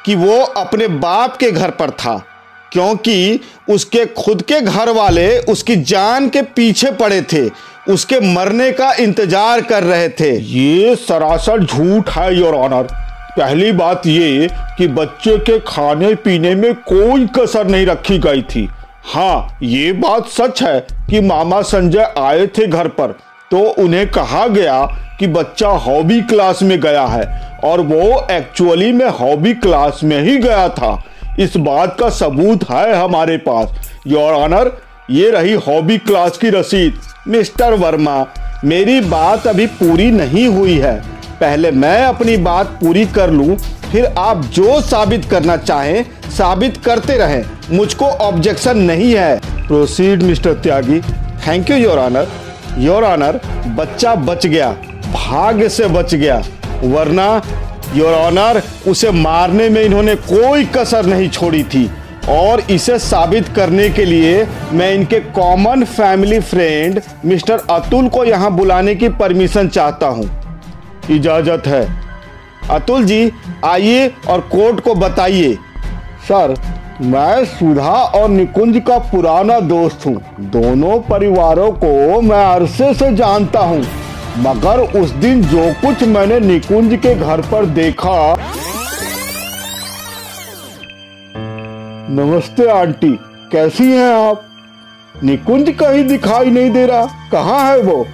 कि 0.07 0.15
वो 0.15 0.41
अपने 0.41 0.89
बाप 0.89 1.37
के 1.37 1.51
घर 1.51 1.71
पर 1.71 1.91
था। 1.91 2.25
क्योंकि 2.73 3.41
उसके 3.71 4.05
खुद 4.15 4.43
के 4.43 4.61
घर 4.61 4.91
वाले 4.91 5.29
उसकी 5.47 5.77
जान 5.85 6.29
के 6.29 6.43
पीछे 6.51 6.91
पड़े 6.93 7.21
थे। 7.33 7.49
उसके 7.93 8.21
मरने 8.35 8.71
का 8.73 8.93
इंतज़ार 8.95 9.61
कर 9.63 9.83
रहे 9.83 10.09
थे। 10.11 10.31
ये 10.39 10.95
सरासर 10.99 11.65
झूठ 11.65 12.11
है 12.11 12.35
योर 12.37 12.55
ऑनर 12.55 12.89
पहली 13.33 13.73
बात 13.73 14.07
ये 14.07 14.49
कि 14.79 14.87
बच्चे 14.91 15.37
के 15.41 15.59
खाने 15.67 16.15
पीने 16.17 16.55
में 16.55 16.75
कोई 16.85 17.27
कसर 17.37 17.67
नहीं 17.67 17.87
रखी 17.87 18.19
गई 18.19 18.43
थी। 18.45 18.69
हाँ 19.05 19.59
ये 19.63 19.93
बात 19.95 20.29
सच 20.31 20.63
है 20.63 20.79
कि 21.11 21.21
मामा 21.21 21.61
संजय 21.63 22.13
आए 22.19 22.47
थे 22.49 22.67
घर 22.67 22.89
पर 22.91 23.15
तो 23.51 23.59
उन्हें 23.79 24.07
कहा 24.11 24.47
गया 24.49 24.85
कि 25.19 25.27
बच्चा 25.29 25.69
हॉबी 25.69 26.21
क्लास 26.23 26.63
में 26.63 26.79
गया 26.81 27.05
है, 27.07 27.25
और 27.65 27.81
वो 27.83 28.27
एक्चुअली 28.31 28.93
में 28.93 29.09
हॉबी 29.11 29.53
क्लास 29.55 30.01
में 30.05 30.21
ही 30.21 30.37
गया 30.39 30.69
था। 30.71 30.93
इस 31.41 31.57
बात 31.57 31.97
का 32.01 32.09
सबूत 32.11 32.69
है 32.71 32.95
हमारे 32.95 33.37
पास। 33.39 33.91
योर 34.07 34.33
ऑनर 34.35 34.71
ये 35.11 35.31
रही 35.31 35.53
हॉबी 35.67 35.99
क्लास 35.99 36.37
की 36.39 36.51
रसीद। 36.51 37.01
मिस्टर 37.29 37.75
वर्मा 37.75 38.25
मेरी 38.65 39.01
बात 39.01 39.47
अभी 39.47 39.67
पूरी 39.67 40.11
नहीं 40.11 40.47
हुई 40.49 40.77
है। 40.79 40.95
पहले 41.41 41.71
मैं 41.71 42.05
अपनी 42.05 42.37
बात 42.37 42.67
पूरी 42.81 43.05
कर 43.07 43.31
लूँ, 43.31 43.57
फिर 43.93 44.05
आप 44.19 44.45
जो 44.45 44.81
साबित 44.81 45.25
करना 45.25 45.57
चाहें, 45.57 46.05
साबित 46.31 46.77
करते 46.77 47.17
रहें। 47.17 47.45
मुझको 47.71 48.05
ऑब्जेक्शन 48.05 48.79
नहीं 48.79 49.13
है। 49.15 49.67
Proceed 49.67 50.23
mister 50.23 50.55
Tyagi 50.55 51.01
thank 51.47 51.71
you 51.71 51.77
your 51.77 51.99
honour 51.99 52.29
your 52.79 53.05
honour 53.05 53.41
बच्चा 53.77 54.15
बच 54.15 54.47
गया। 54.47 54.71
भाग्य 55.13 55.69
से 55.69 55.87
बच 55.89 56.15
गया। 56.15 56.43
वरना 56.85 57.43
योर 57.95 58.15
ऑनर 58.15 58.63
उसे 58.89 59.11
मारने 59.11 59.69
में 59.69 59.83
इन्होंने 59.83 60.15
कोई 60.17 60.65
कसर 60.77 61.07
नहीं 61.07 61.29
छोड़ी 61.31 61.63
थी। 61.65 61.91
और 62.31 62.61
इसे 62.71 62.99
साबित 62.99 63.49
करने 63.49 63.89
के 63.91 64.05
लिए 64.05 64.45
मैं 64.73 64.93
इनके 64.95 65.21
common 65.33 65.85
family 65.85 66.39
friend 66.41 67.01
mister 67.25 67.63
Atul 67.71 68.09
को 68.09 68.25
यहाँ 68.25 68.51
बुलाने 68.57 68.95
की 68.95 69.09
परमिशन 69.09 69.69
चाहता 69.69 70.07
हूँ। 70.07 70.29
इजाज़त 71.11 71.67
है। 71.67 71.87
अतुल 72.71 73.05
जी, 73.05 73.31
आइए 73.65 74.07
और 74.29 74.41
कोर्ट 74.53 74.81
को 74.81 74.95
बताइए। 74.95 75.55
सर, 76.29 76.55
मैं 77.03 77.45
सुधा 77.45 77.91
और 77.91 78.29
निकुंज 78.29 78.83
का 78.89 78.99
पुराना 79.11 79.59
दोस्त 79.61 80.07
हूँ। 80.07 80.15
दोनों 80.53 80.99
परिवारों 81.01 81.71
को 81.75 82.21
मैं 82.21 82.45
अरसे 82.45 82.93
से 82.95 83.13
जानता 83.17 83.61
हूँ। 83.61 83.83
मगर 84.39 84.81
उस 85.01 85.11
दिन 85.11 85.43
जो 85.43 85.73
कुछ 85.73 86.03
मैंने 86.03 86.41
निकुंज 86.41 86.95
के 87.03 87.15
घर 87.15 87.41
पर 87.41 87.67
देखा। 87.67 88.37
नमस्ते 92.11 92.71
आंटी। 92.71 93.19
कैसी 93.53 93.91
हैं 93.93 94.15
आप? 94.15 94.45
निकुंज 95.25 95.71
कहीं 95.71 96.05
दिखाई 96.05 96.51
नहीं 96.51 96.71
दे 96.71 96.87
रहा। 96.87 97.29
कहाँ 97.33 97.71
है 97.71 97.81
वो? 97.81 98.07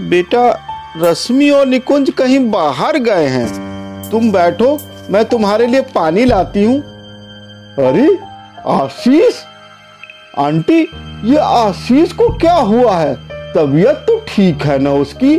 बेटा 0.00 0.68
रश्मि 0.96 1.50
और 1.50 1.66
निकुंज 1.66 2.10
कहीं 2.10 2.50
बाहर 2.50 2.98
गए 2.98 3.26
हैं। 3.26 4.10
तुम 4.10 4.32
बैठो 4.32 4.78
मैं 5.10 5.24
तुम्हारे 5.24 5.66
लिए 5.66 5.80
पानी 5.80 6.24
लाती 6.24 6.64
हूँ। 6.64 6.80
अरे 7.86 8.18
आशीष? 8.66 9.34
आंटी 10.38 10.80
ये 11.24 11.36
आशीष 11.36 12.12
को 12.12 12.28
क्या 12.28 12.54
हुआ 12.54 12.96
है? 12.96 13.31
तबीयत 13.54 14.04
तो 14.06 14.18
ठीक 14.28 14.62
है 14.62 14.78
ना 14.78 14.92
उसकी। 14.94 15.38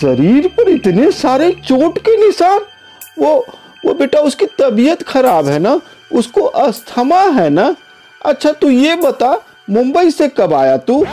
शरीर 0.00 0.46
पर 0.48 0.68
इतने 0.68 1.10
सारे 1.12 1.50
चोट 1.64 1.98
के 1.98 2.16
निशान। 2.16 2.60
वो 3.18 3.34
वो 3.86 3.92
बेटा 3.94 4.20
उसकी 4.20 4.46
तबीयत 4.58 5.02
खराब 5.02 5.46
है 5.46 5.58
ना, 5.58 5.80
उसको 6.12 6.40
अस्थमा 6.40 7.20
है 7.32 7.48
ना। 7.50 7.74
अच्छा 8.26 8.52
तू 8.52 8.70
ये 8.70 8.96
बता, 8.96 9.34
मुंबई 9.70 10.10
से 10.10 10.28
कब 10.28 10.54
आया 10.54 10.76
तू? 10.76 11.04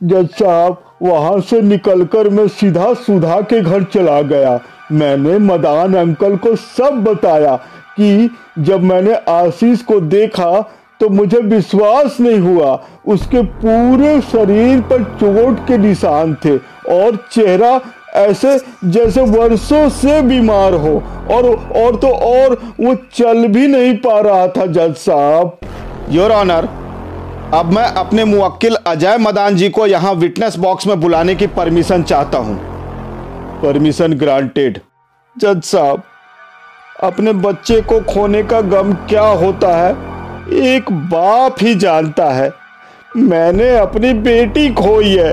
जज 0.00 0.28
साहब, 0.30 0.82
वहाँ 1.02 1.40
से 1.40 1.60
निकलकर 1.62 2.28
मैं 2.28 2.46
सीधा 2.48 2.92
सुधा 2.94 3.40
के 3.40 3.60
घर 3.60 3.84
चला 3.84 4.20
गया। 4.22 4.60
मैंने 4.92 5.38
मदान 5.38 5.94
अंकल 5.94 6.36
को 6.36 6.54
सब 6.56 7.02
बताया 7.04 7.54
कि 7.96 8.30
जब 8.58 8.82
मैंने 8.82 9.14
आशीष 9.28 9.82
को 9.82 10.00
देखा 10.00 10.50
तो 11.00 11.08
मुझे 11.08 11.38
विश्वास 11.38 12.16
नहीं 12.20 12.38
हुआ। 12.38 12.78
उसके 13.06 13.42
पूरे 13.56 14.20
शरीर 14.22 14.80
पर 14.82 15.02
चोट 15.20 15.66
के 15.68 15.78
निशान 15.78 16.34
थे 16.44 16.56
और 16.92 17.16
चेहरा 17.32 17.80
ऐसे 18.16 18.58
जैसे 18.84 19.20
वर्षों 19.22 19.88
से 19.90 20.20
बीमार 20.22 20.74
हो। 20.74 20.94
और 21.30 21.46
और 21.76 21.96
तो 21.96 22.08
और 22.08 22.54
वो 22.80 22.94
चल 23.14 23.46
भी 23.48 23.66
नहीं 23.66 23.94
पा 23.98 24.18
रहा 24.20 24.46
था 24.48 24.66
जज 24.68 24.94
साहब। 24.96 25.58
योर 26.10 26.32
ऑनर 26.32 26.68
अब 27.54 27.72
मैं 27.72 27.84
अपने 27.96 28.24
मुवक्किल 28.24 28.76
अजय 28.86 29.16
मदान 29.18 29.56
जी 29.56 29.68
को 29.68 29.86
यहाँ 29.86 30.12
विटनेस 30.14 30.56
बॉक्स 30.58 30.86
में 30.86 31.00
बुलाने 31.00 31.34
की 31.34 31.46
परमिशन 31.52 32.02
चाहता 32.02 32.38
हूँ। 32.38 32.58
परमिशन 33.62 34.12
ग्रांटेड 34.14 34.80
जज 35.36 35.62
साहब 35.64 36.02
अपने 37.02 37.32
बच्चे 37.34 37.80
को 37.82 38.00
खोने 38.04 38.42
का 38.42 38.60
गम 38.62 38.92
क्या 39.08 39.26
होता 39.36 39.76
है? 39.76 40.05
एक 40.46 40.90
बाप 41.10 41.56
ही 41.62 41.74
जानता 41.74 42.30
है। 42.30 42.52
मैंने 43.16 43.76
अपनी 43.76 44.12
बेटी 44.14 44.68
खोई 44.74 45.16
है। 45.16 45.30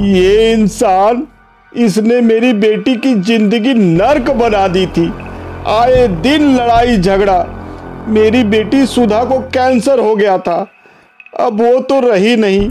ये 0.00 0.52
इंसान 0.52 1.26
इसने 1.72 2.20
मेरी 2.20 2.52
बेटी 2.52 2.94
की 2.96 3.14
ज़िंदगी 3.14 3.74
नर्क 3.74 4.30
बना 4.30 4.66
दी 4.68 4.86
थी। 4.86 5.06
आए 5.68 6.06
दिन 6.22 6.54
लड़ाई 6.56 6.96
झगड़ा। 6.96 7.44
मेरी 8.08 8.44
बेटी 8.44 8.86
सुधा 8.86 9.24
को 9.24 9.38
कैंसर 9.48 9.98
हो 9.98 10.14
गया 10.16 10.38
था। 10.38 10.66
अब 11.40 11.60
वो 11.60 11.78
तो 11.80 12.00
रही 12.00 12.36
नहीं। 12.36 12.68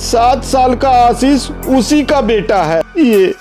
सात 0.00 0.44
साल 0.44 0.74
का 0.74 0.90
आशीष 0.90 1.50
उसी 1.50 2.02
का 2.02 2.20
बेटा 2.20 2.62
है। 2.62 2.80
ये 2.98 3.34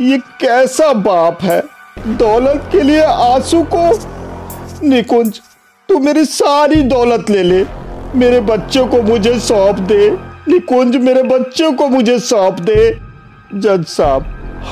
ये 0.00 0.18
कैसा 0.40 0.92
बाप 0.92 1.42
है? 1.42 1.62
दौलत 2.08 2.68
के 2.72 2.80
लिए 2.80 3.02
आँसू 3.02 3.62
को 3.74 4.88
निकुंज। 4.88 5.40
तू 5.90 5.98
मेरी 5.98 6.24
सारी 6.24 6.82
दौलत 6.82 7.30
ले 7.30 7.42
ले। 7.42 7.66
मेरे 8.14 8.40
बच्चों 8.40 8.86
को 8.86 9.02
मुझे 9.02 9.38
सौंप 9.38 9.78
दे। 9.78 10.10
निकुंज, 10.48 10.96
मेरे 10.96 11.22
बच्चों 11.22 11.72
को 11.72 11.88
मुझे 11.88 12.18
सौंप 12.18 12.54
दे। 12.54 12.98
जज 13.54 13.84
साहब, 13.84 14.22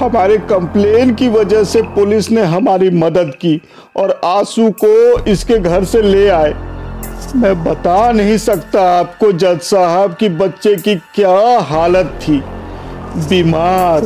हमारे 0.01 0.37
कंप्लेन 0.37 1.15
की 1.15 1.29
वजह 1.29 1.65
से 1.65 1.83
पुलिस 1.83 2.31
ने 2.31 2.43
हमारी 2.43 2.91
मदद 2.91 3.33
की 3.41 3.63
और 3.97 4.21
आँसू 4.25 4.71
को 4.71 5.25
इसके 5.25 5.59
घर 5.59 5.85
से 5.85 6.03
ले 6.03 6.29
आए। 6.29 6.55
मैं 7.37 7.65
बता 7.65 8.13
नहीं 8.13 8.39
सकता 8.39 8.99
आपको, 9.01 9.33
जज 9.33 9.61
साहब, 9.61 10.17
कि 10.21 10.29
बच्चे 10.29 10.77
की 10.77 10.95
क्या 10.95 11.59
हालत 11.59 12.21
थी। 12.29 12.43
बीमार, 13.17 14.01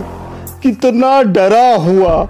कितना 0.63 1.23
डरा 1.23 1.75
हुआ। 1.75 2.29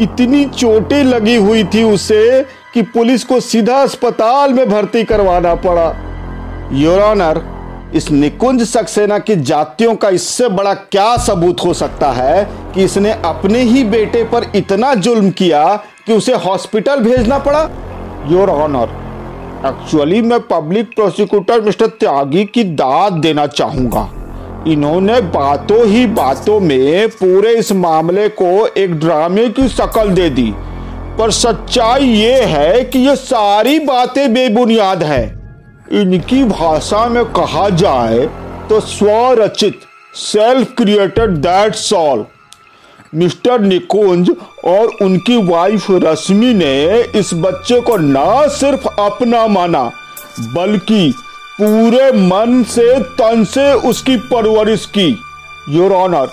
इतनी 0.00 0.44
चोटें 0.44 1.02
लगी 1.04 1.34
हुई 1.36 1.64
थी 1.64 1.82
उसे 1.82 2.42
कि 2.74 2.82
पुलिस 2.82 3.24
को 3.24 3.40
सीधा 3.40 3.76
अस्पताल 3.76 4.52
में 4.52 4.68
भर्ती 4.68 5.02
करवाना 5.04 5.54
पड़ा। 5.54 5.88
योर 6.72 7.00
ऑनर 7.00 7.40
इस 7.94 8.10
निकुंज 8.10 8.62
सक्सेना 8.62 9.18
की 9.18 9.36
जातियों 9.36 9.94
का 9.96 10.08
इससे 10.08 10.48
बड़ा 10.48 10.72
क्या 10.74 11.16
सबूत 11.16 11.64
हो 11.64 11.74
सकता 11.74 12.10
है 12.12 12.44
कि 12.74 12.84
इसने 12.84 13.12
अपने 13.24 13.62
ही 13.62 13.84
बेटे 13.84 14.24
पर 14.24 14.50
इतना 14.54 14.94
जुल्म 14.94 15.30
किया 15.30 15.64
कि 16.06 16.12
उसे 16.12 16.34
हॉस्पिटल 16.34 17.00
भेजना 17.00 17.38
पड़ा? 17.38 17.62
योर 18.28 18.50
ऑनर 18.50 19.00
एक्चुअली 19.66 20.22
मैं 20.22 20.40
पब्लिक 20.40 20.94
प्रोसिक्यूटर 20.94 21.60
मिस्टर 21.60 21.86
त्यागी 21.86 22.44
की 22.44 22.64
दाद 22.64 23.12
देना 23.12 23.46
चाहूँगा। 23.46 24.08
इन्होंने 24.68 25.20
बातों 25.20 25.86
ही 25.86 26.04
बातों 26.06 26.58
में 26.60 27.08
पूरे 27.10 27.54
इस 27.54 27.72
मामले 27.72 28.28
को 28.32 28.66
एक 28.66 28.94
ड्रामे 28.94 29.48
की 29.48 29.68
शक्ल 29.68 30.08
दे 30.10 30.28
दी। 30.30 30.52
पर 31.18 31.30
सच्चाई 31.30 32.04
ये 32.04 32.42
है 32.44 32.82
कि 32.84 32.98
ये 32.98 33.14
सारी 33.16 33.78
बातें 33.78 34.32
बेबुनियाद 34.34 35.02
है। 35.02 35.24
इनकी 35.92 36.42
भाषा 36.44 37.06
में 37.08 37.24
कहा 37.32 37.68
जाए 37.68 38.26
तो 38.68 38.80
स्वरचित 38.80 39.80
self 40.16 40.74
created 40.76 41.30
that's 41.38 41.74
all 41.74 42.24
mister 43.14 43.60
Nikunj 43.60 44.30
और 44.64 44.92
उनकी 45.02 45.36
वाइफ 45.44 45.86
रश्मि 45.90 46.52
ने 46.54 47.00
इस 47.18 47.30
बच्चे 47.34 47.80
को 47.80 47.96
ना 47.96 48.46
सिर्फ़ 48.50 48.86
अपना 49.00 49.46
माना, 49.46 49.82
बल्कि 50.54 51.12
पूरे 51.52 52.10
मन 52.12 52.62
से, 52.68 52.98
तन 53.00 53.44
से 53.44 53.72
उसकी 53.88 54.16
परवरिश 54.28 54.86
की। 54.88 55.18
योर 55.68 55.92
ऑनर 55.92 56.30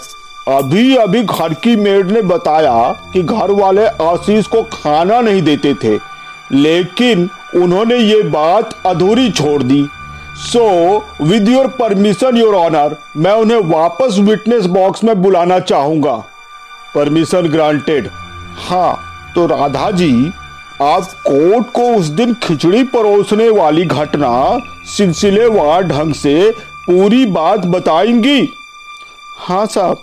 अभी 0.47 0.95
अभी 0.95 1.21
घर 1.23 1.53
की 1.63 1.75
मेड 1.75 2.12
ने 2.12 2.21
बताया 2.23 2.91
कि 3.13 3.21
घर 3.23 3.51
वाले 3.53 3.86
आशीष 4.03 4.47
को 4.47 4.62
खाना 4.73 5.19
नहीं 5.21 5.41
देते 5.41 5.73
थे, 5.73 5.95
लेकिन 6.53 7.29
उन्होंने 7.55 7.97
ये 7.97 8.21
बात 8.29 8.73
अधूरी 8.86 9.29
छोड़ 9.32 9.62
दी। 9.63 9.86
So 10.41 10.63
with 11.21 11.49
your 11.49 11.67
permission 11.79 12.38
your 12.38 12.55
honour 12.55 12.95
मैं 13.17 13.32
उन्हें 13.34 13.60
वापस 13.69 14.17
विटनेस 14.19 14.65
बॉक्स 14.67 15.03
में 15.03 15.21
बुलाना 15.21 15.60
चाहूँगा। 15.62 16.15
परमिशन 16.95 17.47
ग्रांटेड 17.49 18.10
हाँ 18.60 18.99
तो 19.36 19.45
राधा 19.47 19.89
जी 19.91 20.12
आप 20.81 21.03
कोर्ट 21.27 21.67
को 21.67 21.83
उस 21.95 22.05
दिन 22.07 22.33
खिचड़ी 22.33 22.83
परोसने 22.83 23.49
वाली 23.49 23.85
घटना 23.85 24.59
सिलसिलेवार 24.87 25.83
ढंग 25.83 26.13
से 26.13 26.51
पूरी 26.85 27.25
बात 27.25 27.65
बताएँगी। 27.65 28.47
हाँ 29.37 29.65
साहब, 29.65 29.97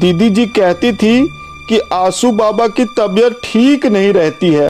दीदी 0.00 0.30
जी 0.30 0.46
कहती 0.46 0.92
थी 0.92 1.28
कि 1.68 1.80
आसू 1.92 2.30
बाबा 2.32 2.68
की 2.68 2.84
तबीयत 2.98 3.40
ठीक 3.44 3.86
नहीं 3.86 4.12
रहती 4.12 4.52
है। 4.54 4.68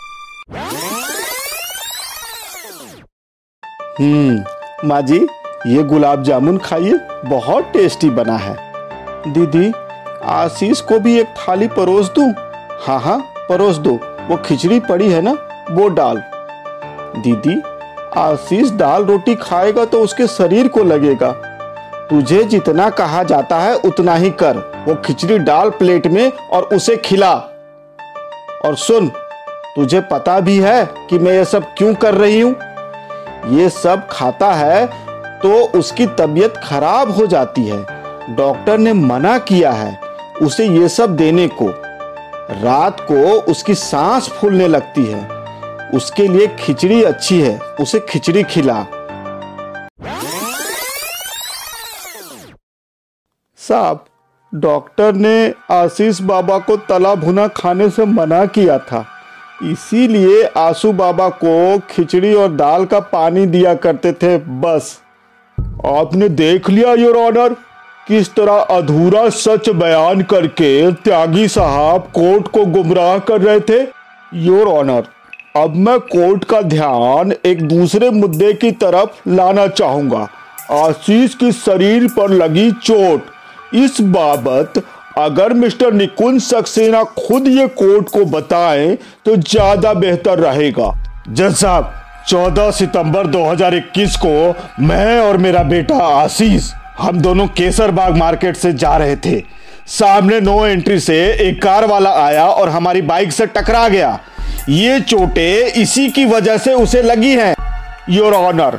हम्म 4.01 4.89
माँ 4.89 5.03
जी, 5.03 5.19
ये 5.67 5.83
गुलाब 5.83 6.23
जामुन 6.23 6.59
खाइए, 6.59 6.99
बहुत 7.25 7.65
टेस्टी 7.65 8.11
बना 8.11 8.37
है। 8.37 8.57
दीदी, 9.29 9.73
आशीष 10.25 10.81
को 10.81 10.99
भी 10.99 11.19
एक 11.21 11.35
थाली 11.39 11.69
परोस 11.69 12.11
दूँ? 12.11 12.33
हाँ 12.81 13.01
हाँ 13.01 13.19
परोस 13.49 13.77
दो। 13.77 14.10
वो 14.31 14.37
खिचड़ी 14.37 14.81
पड़ी 14.81 15.09
है 15.11 15.21
ना, 15.23 15.33
वो 15.71 15.89
डाल। 15.89 16.23
दीदी, 17.17 17.61
आशीष 18.17 18.71
दाल 18.71 19.05
रोटी 19.05 19.35
खाएगा 19.35 19.85
तो 19.85 20.01
उसके 20.01 20.27
शरीर 20.27 20.69
को 20.69 20.85
लगेगा। 20.85 21.31
तुझे 22.11 22.43
जितना 22.45 22.89
कहा 22.91 23.23
जाता 23.23 23.59
है 23.59 23.75
उतना 23.77 24.15
ही 24.15 24.31
कर। 24.43 24.57
वो 24.89 24.95
खिचड़ी 24.95 25.39
डाल 25.39 25.71
प्लेट 25.71 26.07
में 26.07 26.31
और 26.31 26.63
उसे 26.75 26.97
खिला। 26.97 27.33
और 28.65 28.75
सुन, 28.77 29.09
तुझे 29.77 30.01
पता 30.01 30.39
भी 30.41 30.57
है 30.59 30.85
कि 31.11 31.19
मैं 31.19 31.33
ये 31.33 31.45
सब 31.45 31.65
क्यों 31.79 31.95
कर 31.95 32.15
रही 32.15 32.41
हूँ? 32.41 32.55
ये 33.49 33.69
सब 33.69 34.07
खाता 34.11 34.53
है 34.53 34.87
तो 35.43 35.53
उसकी 35.79 36.07
तबीयत 36.19 36.57
खराब 36.65 37.11
हो 37.11 37.27
जाती 37.27 37.65
है। 37.65 37.85
डॉक्टर 38.37 38.79
ने 38.79 38.93
मना 38.93 39.39
किया 39.39 39.71
है 39.73 39.99
उसे 40.43 40.67
ये 40.69 40.89
सब 40.89 41.17
देने 41.17 41.49
को। 41.53 41.73
रात 42.51 43.01
को 43.01 43.41
उसकी 43.41 43.75
सांस 43.75 44.29
फूलने 44.29 44.69
लगती 44.69 45.05
है। 45.05 45.29
उसके 45.95 46.29
लिए 46.29 46.57
खिचड़ी 46.59 47.03
अच्छी 47.03 47.41
है। 47.41 47.59
उसे 47.59 48.01
खिचड़ी 48.01 48.43
खिला। 48.43 48.87
साहब, 53.57 54.05
डॉक्टर 54.55 55.15
ने 55.15 55.55
आशीष 55.71 56.21
बाबा 56.21 56.59
को 56.59 56.77
तला 56.77 57.15
भुना 57.15 57.49
खाने 57.49 57.91
से 57.91 58.05
मना 58.05 58.47
किया 58.47 58.79
था। 58.79 59.07
इसीलिए 59.63 60.45
आसू 60.45 60.93
बाबा 60.93 61.29
को 61.29 61.79
खिचड़ी 61.79 62.35
और 62.35 62.53
दाल 62.53 62.85
का 62.85 63.01
पानी 63.01 63.47
दिया 63.47 63.75
करते 63.75 64.13
थे। 64.13 64.39
बस। 64.39 65.01
आपने 65.87 66.29
देख 66.29 66.71
लिया, 66.71 66.93
योर 66.93 67.17
ऑनर। 67.17 67.70
किस 68.11 68.29
तरह 68.35 68.53
अधूरा 68.71 69.29
सच 69.31 69.69
बयान 69.71 70.23
करके 70.23 70.71
त्यागी 70.93 71.47
साहब 71.49 72.09
कोर्ट 72.15 72.49
को 72.49 72.65
गुमराह 72.67 73.19
कर 73.19 73.41
रहे 73.41 73.61
थे? 73.61 73.81
योर 74.37 74.69
ऑनर 74.69 75.05
अब 75.57 75.75
मैं 75.79 75.99
कोर्ट 76.07 76.45
का 76.45 76.61
ध्यान 76.63 77.33
एक 77.47 77.63
दूसरे 77.69 78.09
मुद्दे 78.11 78.53
की 78.53 78.71
तरफ़ 78.73 79.29
लाना 79.29 79.67
चाहूँगा। 79.67 80.27
आशीष 80.71 81.35
की 81.35 81.53
शरीर 81.53 82.07
पर 82.09 82.31
लगी 82.33 82.71
चोट। 82.73 83.75
इस 83.75 84.01
बाबत 84.01 84.83
अगर 85.19 85.53
मिस्टर 85.53 85.93
निकुंज 85.93 86.43
सक्सेना 86.43 87.03
खुद 87.21 87.49
ये 87.49 87.67
कोर्ट 87.77 88.09
को 88.09 88.25
बताएँ 88.33 88.95
तो 89.25 89.37
ज़्यादा 89.37 89.95
बेहतर 89.95 90.39
रहेगा। 90.39 90.93
जज 91.29 91.55
साहब 91.55 91.93
14 92.29 92.71
सितंबर 92.73 93.27
2021 93.29 94.17
को 94.17 94.85
मैं 94.85 95.19
और 95.21 95.37
मेरा 95.37 95.63
बेटा 95.63 96.03
आशीष 96.05 96.71
हम 97.01 97.21
दोनों 97.21 97.47
केसर 97.49 97.91
बाग 97.91 98.17
मार्केट 98.17 98.57
से 98.57 98.73
जा 98.73 98.97
रहे 98.97 99.17
थे। 99.17 99.43
सामने 99.89 100.41
नो 100.41 100.67
एंट्री 100.67 100.99
से 101.01 101.17
एक 101.41 101.63
कार 101.63 101.87
वाला 101.87 102.11
आया 102.17 102.47
और 102.47 102.69
हमारी 102.69 103.03
बाइक 103.03 103.33
से 103.33 103.47
टकरा 103.47 103.89
गया। 103.89 104.19
ये 104.69 105.01
चोटें 105.01 105.73
इसी 105.73 106.09
की 106.09 106.25
वजह 106.25 106.59
से 106.59 106.75
उसे 106.75 107.03
लगी 107.03 107.35
हैं। 107.37 107.55
योर 108.11 108.35
ऑनर, 108.35 108.79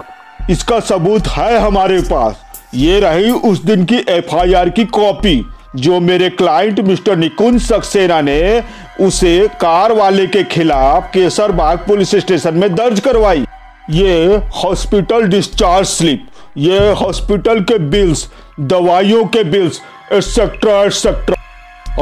इसका 0.49 0.79
सबूत 0.79 1.27
है 1.27 1.57
हमारे 1.59 1.99
पास। 2.01 2.41
ये 2.75 2.99
रही 2.99 3.31
उस 3.31 3.63
दिन 3.65 3.85
की 3.85 4.05
एफआईआर 4.09 4.69
की 4.69 4.85
कॉपी, 4.85 5.43
जो 5.75 5.99
मेरे 5.99 6.29
क्लाइंट 6.29 6.79
मिस्टर 6.79 7.17
निकुंज 7.17 7.61
सक्सेना 7.61 8.21
ने 8.21 8.63
उसे 8.99 9.47
कार 9.61 9.93
वाले 9.93 10.27
के 10.27 10.43
खिलाफ 10.43 11.09
केसर 11.13 11.51
बाग 11.51 11.77
पुलिस 11.77 12.15
स्टेशन 12.15 12.53
में 12.53 12.73
दर्ज 12.75 12.99
करवाई। 12.99 13.45
ये 13.89 14.41
हॉस्पिटल 14.55 15.27
डिस्चार्ज 15.27 15.87
स्लिप। 15.87 16.27
ये 16.57 16.91
हॉस्पिटल 16.93 17.59
के 17.61 17.77
बिल्स, 17.79 18.27
दवाइयों 18.59 19.23
के 19.25 19.43
बिल्स 19.43 19.79
एक्सेट्रा 20.13 20.83
एक्सेट्रा 20.83 21.35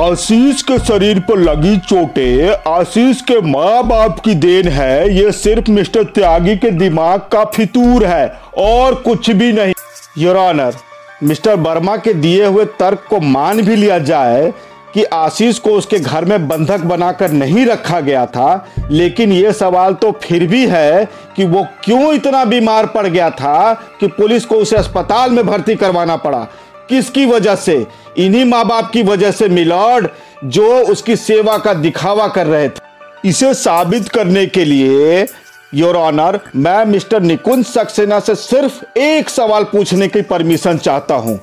आशीष 0.01 0.61
के 0.61 0.77
शरीर 0.79 1.19
पर 1.19 1.39
लगी 1.39 1.75
चोटें, 1.79 2.71
आशीष 2.71 3.21
के 3.21 3.39
माँ 3.41 3.83
बाप 3.87 4.19
की 4.19 4.33
देन 4.35 4.67
है, 4.67 5.13
ये 5.15 5.31
सिर्फ़ 5.31 5.69
मिस्टर 5.71 6.03
त्यागी 6.05 6.55
के 6.57 6.71
दिमाग 6.71 7.27
का 7.31 7.43
फितूर 7.45 8.05
है, 8.05 8.27
और 8.57 8.95
कुछ 8.95 9.29
भी 9.31 9.51
नहीं। 9.51 9.73
योर 10.17 10.37
ऑनर, 10.37 10.75
मिस्टर 11.23 11.55
वर्मा 11.57 11.95
के 11.97 12.13
दिए 12.15 12.45
हुए 12.45 12.65
तर्क 12.79 13.05
को 13.09 13.19
मान 13.19 13.61
भी 13.61 13.75
लिया 13.75 13.97
जाए 13.99 14.51
कि 14.93 15.03
आशीष 15.03 15.59
को 15.59 15.69
उसके 15.69 15.99
घर 15.99 16.25
में 16.25 16.47
बंधक 16.47 16.79
बनाकर 16.79 17.31
नहीं 17.31 17.65
रखा 17.65 17.99
गया 17.99 18.25
था, 18.25 18.67
लेकिन 18.91 19.31
यह 19.31 19.51
सवाल 19.51 19.93
तो 19.93 20.11
फिर 20.11 20.47
भी 20.47 20.67
है 20.67 21.05
कि 21.35 21.45
वो 21.45 21.67
क्यों 21.83 22.13
इतना 22.13 22.45
बीमार 22.45 22.85
पड़ 22.85 23.07
गया 23.07 23.29
था 23.29 23.73
कि 23.99 24.07
पुलिस 24.07 24.45
को 24.45 24.55
उसे 24.55 24.75
अस्पताल 24.75 25.31
में 25.31 25.47
भर्ती 25.47 25.75
करवाना 25.75 26.17
पड़ा। 26.17 26.47
किसकी 26.89 27.25
वजह 27.25 27.55
से? 27.55 27.87
इन्हीं 28.17 28.45
माँ 28.45 28.65
बाप 28.65 28.91
की 28.91 29.03
वजह 29.03 29.31
से 29.31 29.49
मिलॉर्ड, 29.49 30.07
जो 30.43 30.79
उसकी 30.79 31.15
सेवा 31.15 31.57
का 31.57 31.73
दिखावा 31.73 32.27
कर 32.27 32.47
रहे 32.47 32.69
थे। 32.69 33.29
इसे 33.29 33.53
साबित 33.53 34.09
करने 34.09 34.45
के 34.45 34.65
लिए, 34.65 35.27
योर 35.73 35.95
ऑनर, 35.95 36.39
मैं 36.55 36.85
मिस्टर 36.85 37.21
निकुंज 37.21 37.65
सक्सेना 37.65 38.19
से 38.19 38.35
सिर्फ़ 38.35 38.99
एक 38.99 39.29
सवाल 39.29 39.63
पूछने 39.63 40.07
की 40.07 40.21
परमिशन 40.21 40.77
चाहता 40.77 41.15
हूँ। 41.15 41.37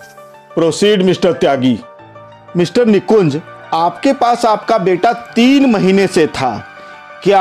Proceed, 0.54 1.02
mister 1.02 1.32
Tyagi. 1.32 1.78
Mister 2.56 2.86
Nikunj, 2.86 3.40
आपके 3.74 4.12
पास 4.12 4.44
आपका 4.44 4.78
बेटा 4.78 5.12
तीन 5.12 5.70
महीने 5.70 6.06
से 6.06 6.26
था। 6.26 6.66
क्या 7.22 7.40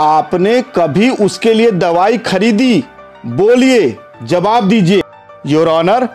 आपने 0.00 0.62
कभी 0.76 1.10
उसके 1.10 1.54
लिए 1.54 1.70
दवाई 1.70 2.18
खरीदी? 2.18 2.84
बोलिए, 3.26 3.96
जवाब 4.22 4.68
दीजिए। 4.68 5.02
Your 5.46 5.68
honour, 5.68 6.08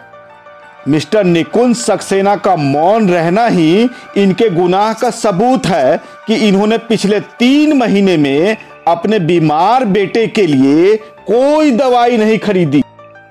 mister 0.87 1.23
Nikunj 1.23 1.75
Saxena 1.75 2.35
का 2.35 2.55
मौन 2.55 3.09
रहना 3.09 3.47
ही 3.47 3.89
इनके 4.17 4.49
गुनाह 4.49 4.93
का 4.93 5.09
सबूत 5.09 5.65
है 5.65 5.97
कि 6.27 6.35
इन्होंने 6.35 6.77
पिछले 6.77 7.19
तीन 7.19 7.77
महीने 7.77 8.17
में 8.17 8.57
अपने 8.87 9.19
बीमार 9.19 9.85
बेटे 9.85 10.27
के 10.27 10.47
लिए 10.47 10.95
कोई 11.27 11.71
दवाई 11.71 12.17
नहीं 12.17 12.39
खरीदी। 12.39 12.83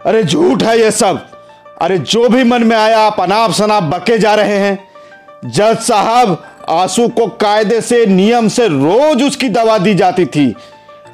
अरे 0.06 0.22
झूठ 0.24 0.62
है 0.62 0.78
ये 0.80 0.90
सब। 0.90 1.29
अरे 1.80 1.98
जो 1.98 2.28
भी 2.28 2.44
मन 2.44 2.64
में 2.64 2.76
आया, 2.76 2.98
आप 2.98 3.20
अनाप 3.20 3.52
शनाप 3.52 3.82
बके 3.82 4.18
जा 4.18 4.34
रहे 4.34 4.56
हैं। 4.56 4.88
जज 5.44 5.78
साहब, 5.78 6.46
आँसू 6.68 7.08
को 7.08 7.26
कायदे 7.26 7.80
से, 7.80 8.06
नियम 8.06 8.48
से 8.48 8.68
रोज 8.68 9.22
उसकी 9.22 9.48
दवा 9.48 9.78
दी 9.78 9.94
जाती 9.94 10.26
थी। 10.26 10.54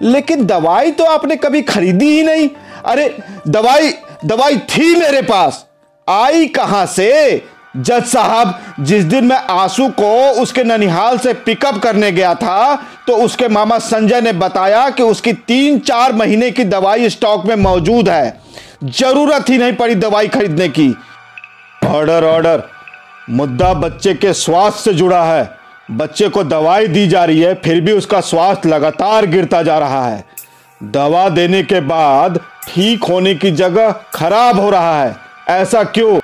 लेकिन 0.02 0.46
दवाई 0.46 0.90
तो 0.90 1.04
आपने 1.04 1.36
कभी 1.36 1.62
खरीदी 1.62 2.06
ही 2.06 2.22
नहीं। 2.22 2.48
अरे, 2.84 3.18
दवाई 3.48 3.94
दवाई 4.24 4.56
थी 4.56 4.94
मेरे 4.96 5.22
पास। 5.22 5.66
आई 6.08 6.46
कहाँ 6.46 6.86
से? 6.86 7.42
जज 7.76 8.04
साहब, 8.04 8.58
जिस 8.80 9.04
दिन 9.04 9.24
मैं 9.24 9.36
आँसू 9.36 9.88
को 9.88 10.30
उसके 10.42 10.64
ननिहाल 10.64 11.18
से 11.18 11.32
पिकअप 11.34 11.78
करने 11.78 12.12
गया 12.12 12.34
था 12.34 12.76
तो 13.06 13.12
उसके 13.12 13.48
मामा 13.48 13.78
संजय 13.78 14.20
ने 14.20 14.32
बताया 14.32 14.90
कि 14.90 15.02
उसकी 15.02 15.32
तीन 15.32 15.78
चार 15.78 16.12
महीने 16.12 16.50
की 16.50 16.64
दवाई 16.64 17.08
स्टॉक 17.10 17.46
में 17.46 17.56
मौजूद 17.56 18.08
है। 18.08 18.40
ज़रूरत 18.86 19.48
ही 19.48 19.58
नहीं 19.58 19.72
पड़ी 19.72 19.94
दवाई 19.94 20.28
खरीदने 20.28 20.68
की। 20.68 20.96
ऑर्डर 21.86 22.24
ऑर्डर 22.24 22.62
मुद्दा 23.30 23.74
बच्चे 23.74 24.14
के 24.14 24.32
स्वास्थ्य 24.32 24.80
से 24.80 24.92
जुड़ा 24.92 25.24
है। 25.24 25.50
बच्चे 25.90 26.28
को 26.28 26.44
दवाई 26.44 26.86
दी 26.86 27.08
जा 27.08 27.24
रही 27.24 27.40
है, 27.40 27.54
फिर 27.54 27.80
भी 27.80 27.92
उसका 27.92 28.20
स्वास्थ्य 28.20 28.68
लगातार 28.68 29.26
गिरता 29.26 29.62
जा 29.62 29.78
रहा 29.78 30.08
है। 30.08 30.24
दवा 30.84 31.28
देने 31.28 31.62
के 31.62 31.80
बाद 31.80 32.40
ठीक 32.68 33.04
होने 33.04 33.34
की 33.34 33.50
जगह 33.50 33.94
खराब 34.14 34.60
हो 34.60 34.70
रहा 34.70 35.02
है। 35.02 35.16
ऐसा 35.48 35.82
क्यों? 35.84 36.20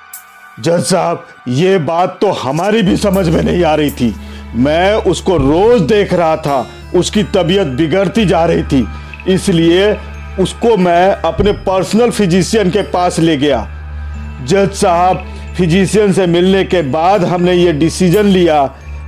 जज 0.62 0.84
साहब, 0.84 1.26
ये 1.48 1.78
बात 1.78 2.18
तो 2.20 2.30
हमारी 2.30 2.82
भी 2.82 2.96
समझ 2.96 3.28
में 3.28 3.42
नहीं 3.42 3.64
आ 3.64 3.74
रही 3.74 3.90
थी। 3.90 4.16
मैं 4.54 4.94
उसको 4.94 5.36
रोज 5.36 5.80
देख 5.80 6.14
रहा 6.14 6.36
था। 6.36 6.66
उसकी 6.94 7.22
तबीयत 7.22 7.66
बिगड़ती 7.66 8.24
जा 8.24 8.44
रही 8.44 8.62
थी। 8.62 8.88
इसलिए 9.28 9.96
उसको 10.40 10.76
मैं 10.76 11.10
अपने 11.22 11.52
पर्सनल 11.52 12.10
फिजिशियन 12.10 12.70
के 12.70 12.82
पास 12.82 13.18
ले 13.18 13.36
गया। 13.36 13.66
जज 14.44 14.70
साहब 14.72 15.26
फिजिशियन 15.56 16.12
से 16.12 16.26
मिलने 16.26 16.64
के 16.64 16.82
बाद 16.82 17.24
हमने 17.24 17.52
ये 17.52 17.72
डिसीज़न 17.72 18.26
लिया 18.26 18.64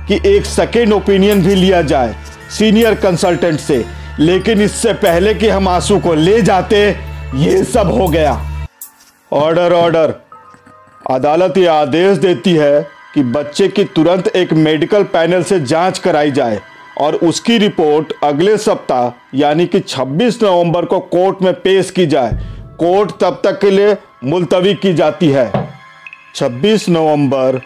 कि 0.07 0.19
एक 0.25 0.45
सेकेंड 0.45 0.93
ओपिनियन 0.93 1.41
भी 1.43 1.55
लिया 1.55 1.81
जाए 1.81 2.15
सीनियर 2.49 2.95
कंसल्टेंट 2.95 3.59
से। 3.59 3.83
लेकिन 4.19 4.61
इससे 4.61 4.93
पहले 4.93 5.33
कि 5.33 5.47
हम 5.49 5.67
आँसू 5.67 5.99
को 5.99 6.13
ले 6.13 6.41
जाते, 6.41 6.77
ये 7.35 7.63
सब 7.63 7.91
हो 7.91 8.07
गया। 8.07 8.33
ऑर्डर 9.31 9.73
ऑर्डर 9.73 10.13
अदालत 11.11 11.57
ये 11.57 11.65
आदेश 11.67 12.17
देती 12.17 12.53
है 12.53 12.81
कि 13.13 13.23
बच्चे 13.23 13.67
की 13.67 13.83
तुरंत 13.85 14.27
एक 14.27 14.53
मेडिकल 14.53 15.03
पैनल 15.03 15.43
से 15.43 15.59
जाँच 15.59 15.99
कराई 15.99 16.31
जाए। 16.31 16.59
और 17.01 17.15
उसकी 17.15 17.57
रिपोर्ट 17.57 18.13
अगले 18.23 18.57
सप्ताह, 18.57 19.29
यानी 19.37 19.65
कि 19.65 19.79
26 19.79 20.43
नवंबर 20.43 20.85
को 20.85 20.99
कोर्ट 20.99 21.41
में 21.41 21.53
पेश 21.53 21.91
की 21.91 22.05
जाए। 22.05 22.31
कोर्ट 22.79 23.11
तब 23.21 23.41
तक 23.43 23.59
के 23.59 23.69
लिए 23.69 23.97
मुलतवी 24.23 24.73
की 24.73 24.93
जाती 24.93 25.29
है। 25.29 25.69
26 26.35 26.89
November, 26.89 27.61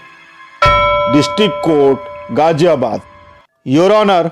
district 1.14 1.56
court, 1.56 2.00
Ghaziabad. 2.32 3.02
Your 3.68 3.92
honour, 3.92 4.32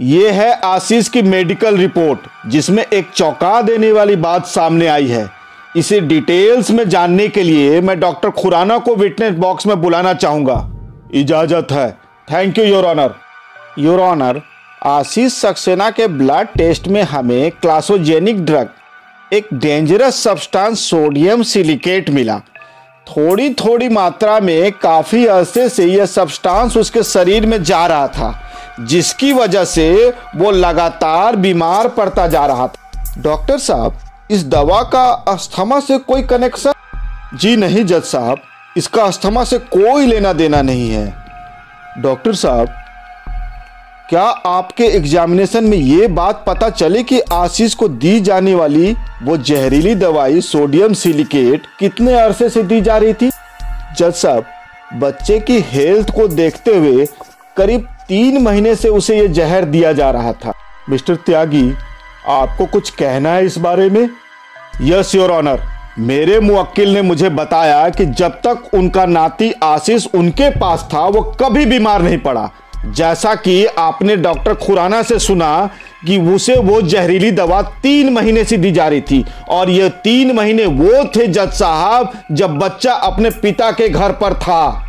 ये 0.00 0.30
है 0.30 0.52
आशीष 0.52 1.08
की 1.08 1.22
मेडिकल 1.22 1.76
रिपोर्ट, 1.76 2.20
जिसमें 2.46 2.84
एक 2.92 3.10
चौंका 3.14 3.62
देने 3.62 3.92
वाली 3.92 4.16
बात 4.16 4.46
सामने 4.46 4.86
आई 4.86 5.06
है। 5.06 5.30
इसे 5.76 6.00
डिटेल्स 6.00 6.70
में 6.70 6.88
जानने 6.88 7.28
के 7.28 7.42
लिए 7.42 7.80
मैं 7.80 8.00
डॉक्टर 8.00 8.30
खुराना 8.30 8.78
को 8.78 8.94
विटनेस 8.94 9.32
बॉक्स 9.32 9.66
में 9.66 9.82
बुलाना 9.82 10.14
चाहूँगा। 10.14 10.70
इजाज़त 11.14 11.66
है। 11.70 11.90
Thank 12.32 12.58
you, 12.58 12.64
your 12.64 12.84
honour. 12.84 13.25
Your 13.78 14.00
honour 14.00 14.40
Ashish 14.82 15.32
Saxena 15.32 15.90
के 15.90 16.06
ब्लड 16.08 16.48
टेस्ट 16.48 16.86
में 16.88 17.02
हमें 17.02 17.50
क्लासोजेनिक 17.52 18.44
ड्रग 18.44 18.68
एक 19.32 19.48
डेंजरस 19.54 20.22
सब्सटेंस 20.22 20.80
सोडियम 20.80 21.42
सिलिकेट 21.42 22.10
मिला। 22.10 22.38
थोड़ी 23.06 23.52
थोड़ी 23.54 23.88
मात्रा 23.88 24.38
में 24.40 24.72
काफ़ी 24.72 25.26
अरसे 25.26 25.68
से 25.68 25.84
यह 25.84 26.06
सब्सटेंस 26.06 26.76
उसके 26.76 27.02
शरीर 27.02 27.46
में 27.46 27.62
जा 27.62 27.84
रहा 27.86 28.08
था, 28.08 28.32
जिसकी 28.80 29.32
वजह 29.32 29.64
से 29.64 30.14
वो 30.36 30.50
लगातार 30.50 31.36
बीमार 31.36 31.88
पड़ता 31.88 32.26
जा 32.26 32.46
रहा 32.46 32.66
था। 32.68 33.14
डॉक्टर 33.18 33.58
साहब, 33.58 33.98
इस 34.30 34.44
दवा 34.44 34.82
का 34.82 35.04
अस्थमा 35.28 35.80
से 35.80 35.98
कोई 35.98 36.22
कनेक्शन 36.22 36.72
जी 37.34 37.56
नहीं, 37.56 37.84
जज 37.84 38.02
साहब, 38.02 38.38
इसका 38.76 39.04
अस्थमा 39.04 39.44
से 39.44 39.58
कोई 39.58 40.06
लेना 40.06 40.32
देना 40.32 40.62
नहीं 40.62 40.90
है। 40.90 41.06
डॉक्टर 41.98 42.34
साहब 42.34 42.74
क्या 44.10 44.22
आपके 44.22 44.84
एग्जामिनेशन 44.84 45.64
में 45.64 45.78
ये 45.78 46.06
बात 46.06 46.44
पता 46.46 46.70
चले 46.70 47.02
कि 47.02 47.20
आशीष 47.20 47.74
को 47.74 47.88
दी 47.88 48.20
जाने 48.20 48.54
वाली 48.54 48.96
वो 49.22 49.36
जहरीली 49.36 49.94
दवाई 49.94 50.40
सोडियम 50.40 50.92
सिलिकेट 50.92 51.62
कितने 51.78 52.20
अरसे 52.20 52.48
से 52.48 52.62
दी 52.62 52.80
जा 52.80 52.98
रही 52.98 53.14
थी? 53.14 53.30
जज 53.98 54.12
साहब, 54.12 54.44
बच्चे 54.94 55.38
की 55.38 55.60
हेल्थ 55.60 56.10
को 56.10 56.28
देखते 56.28 56.76
हुए 56.76 57.06
करीब 57.56 57.88
तीन 58.08 58.42
महीने 58.42 58.74
से 58.74 58.88
उसे 58.88 59.18
ये 59.18 59.28
जहर 59.28 59.64
दिया 59.64 59.92
जा 59.92 60.10
रहा 60.10 60.32
था। 60.32 60.52
मिस्टर 60.90 61.16
त्यागी, 61.16 61.74
आपको 62.28 62.66
कुछ 62.66 62.90
कहना 62.90 63.30
है 63.30 63.46
इस 63.46 63.58
बारे 63.58 63.90
में? 63.90 64.10
यस 64.82 65.14
योर 65.14 65.30
ऑनर 65.30 65.62
मेरे 65.98 66.40
मुवक्किल 66.40 66.94
ने 66.94 67.02
मुझे 67.02 67.28
बताया 67.28 67.88
कि 67.88 68.06
जब 68.06 68.28
तक 68.28 68.70
उनका 68.74 69.06
नाती 69.06 69.52
आशीष 69.62 70.06
उनके 70.14 70.50
पास 70.50 70.88
था, 70.94 71.00
वो 71.00 71.22
कभी 71.22 71.66
बीमार 71.66 72.02
नहीं 72.02 72.18
पड़ा। 72.18 72.50
जैसा 72.92 73.34
कि 73.34 73.66
आपने 73.66 74.16
डॉक्टर 74.16 74.54
खुराना 74.54 75.02
से 75.02 75.18
सुना 75.18 75.70
कि 76.06 76.18
उसे 76.18 76.56
वो 76.56 76.82
जहरीली 76.82 77.30
दवा 77.30 77.62
तीन 77.62 78.12
महीने 78.12 78.44
से 78.44 78.56
दी 78.56 78.70
जा 78.70 78.88
रही 78.88 79.00
थी। 79.00 79.24
और 79.48 79.70
ये 79.70 79.88
तीन 79.88 80.32
महीने 80.32 80.66
वो 80.66 81.04
थे 81.04 81.26
जज 81.26 81.52
साहब, 81.52 82.12
जब 82.32 82.58
बच्चा 82.58 82.92
अपने 82.92 83.30
पिता 83.30 83.70
के 83.70 83.88
घर 83.88 84.12
पर 84.12 84.34
था। 84.34 84.82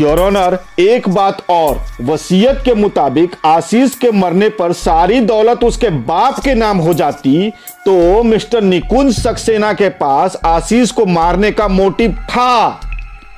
योर 0.00 0.20
ऑनर 0.20 0.58
एक 0.78 1.08
बात 1.08 1.42
और। 1.50 1.80
वसीयत 2.00 2.62
के 2.64 2.74
मुताबिक 2.74 3.36
आशीष 3.44 3.94
के 3.94 4.10
मरने 4.10 4.48
पर 4.48 4.72
सारी 4.72 5.20
दौलत 5.20 5.64
उसके 5.64 5.90
बाप 5.90 6.38
के 6.38 6.54
नाम 6.54 6.78
हो 6.78 6.94
जाती। 6.94 7.50
तो 7.84 8.22
मिस्टर 8.22 8.60
निकुंज 8.60 9.14
सक्सेना 9.20 9.72
के 9.72 9.88
पास 9.88 10.36
आशीष 10.44 10.90
को 10.90 11.06
मारने 11.06 11.50
का 11.50 11.68
मोटिव 11.68 12.12
था। 12.12 12.80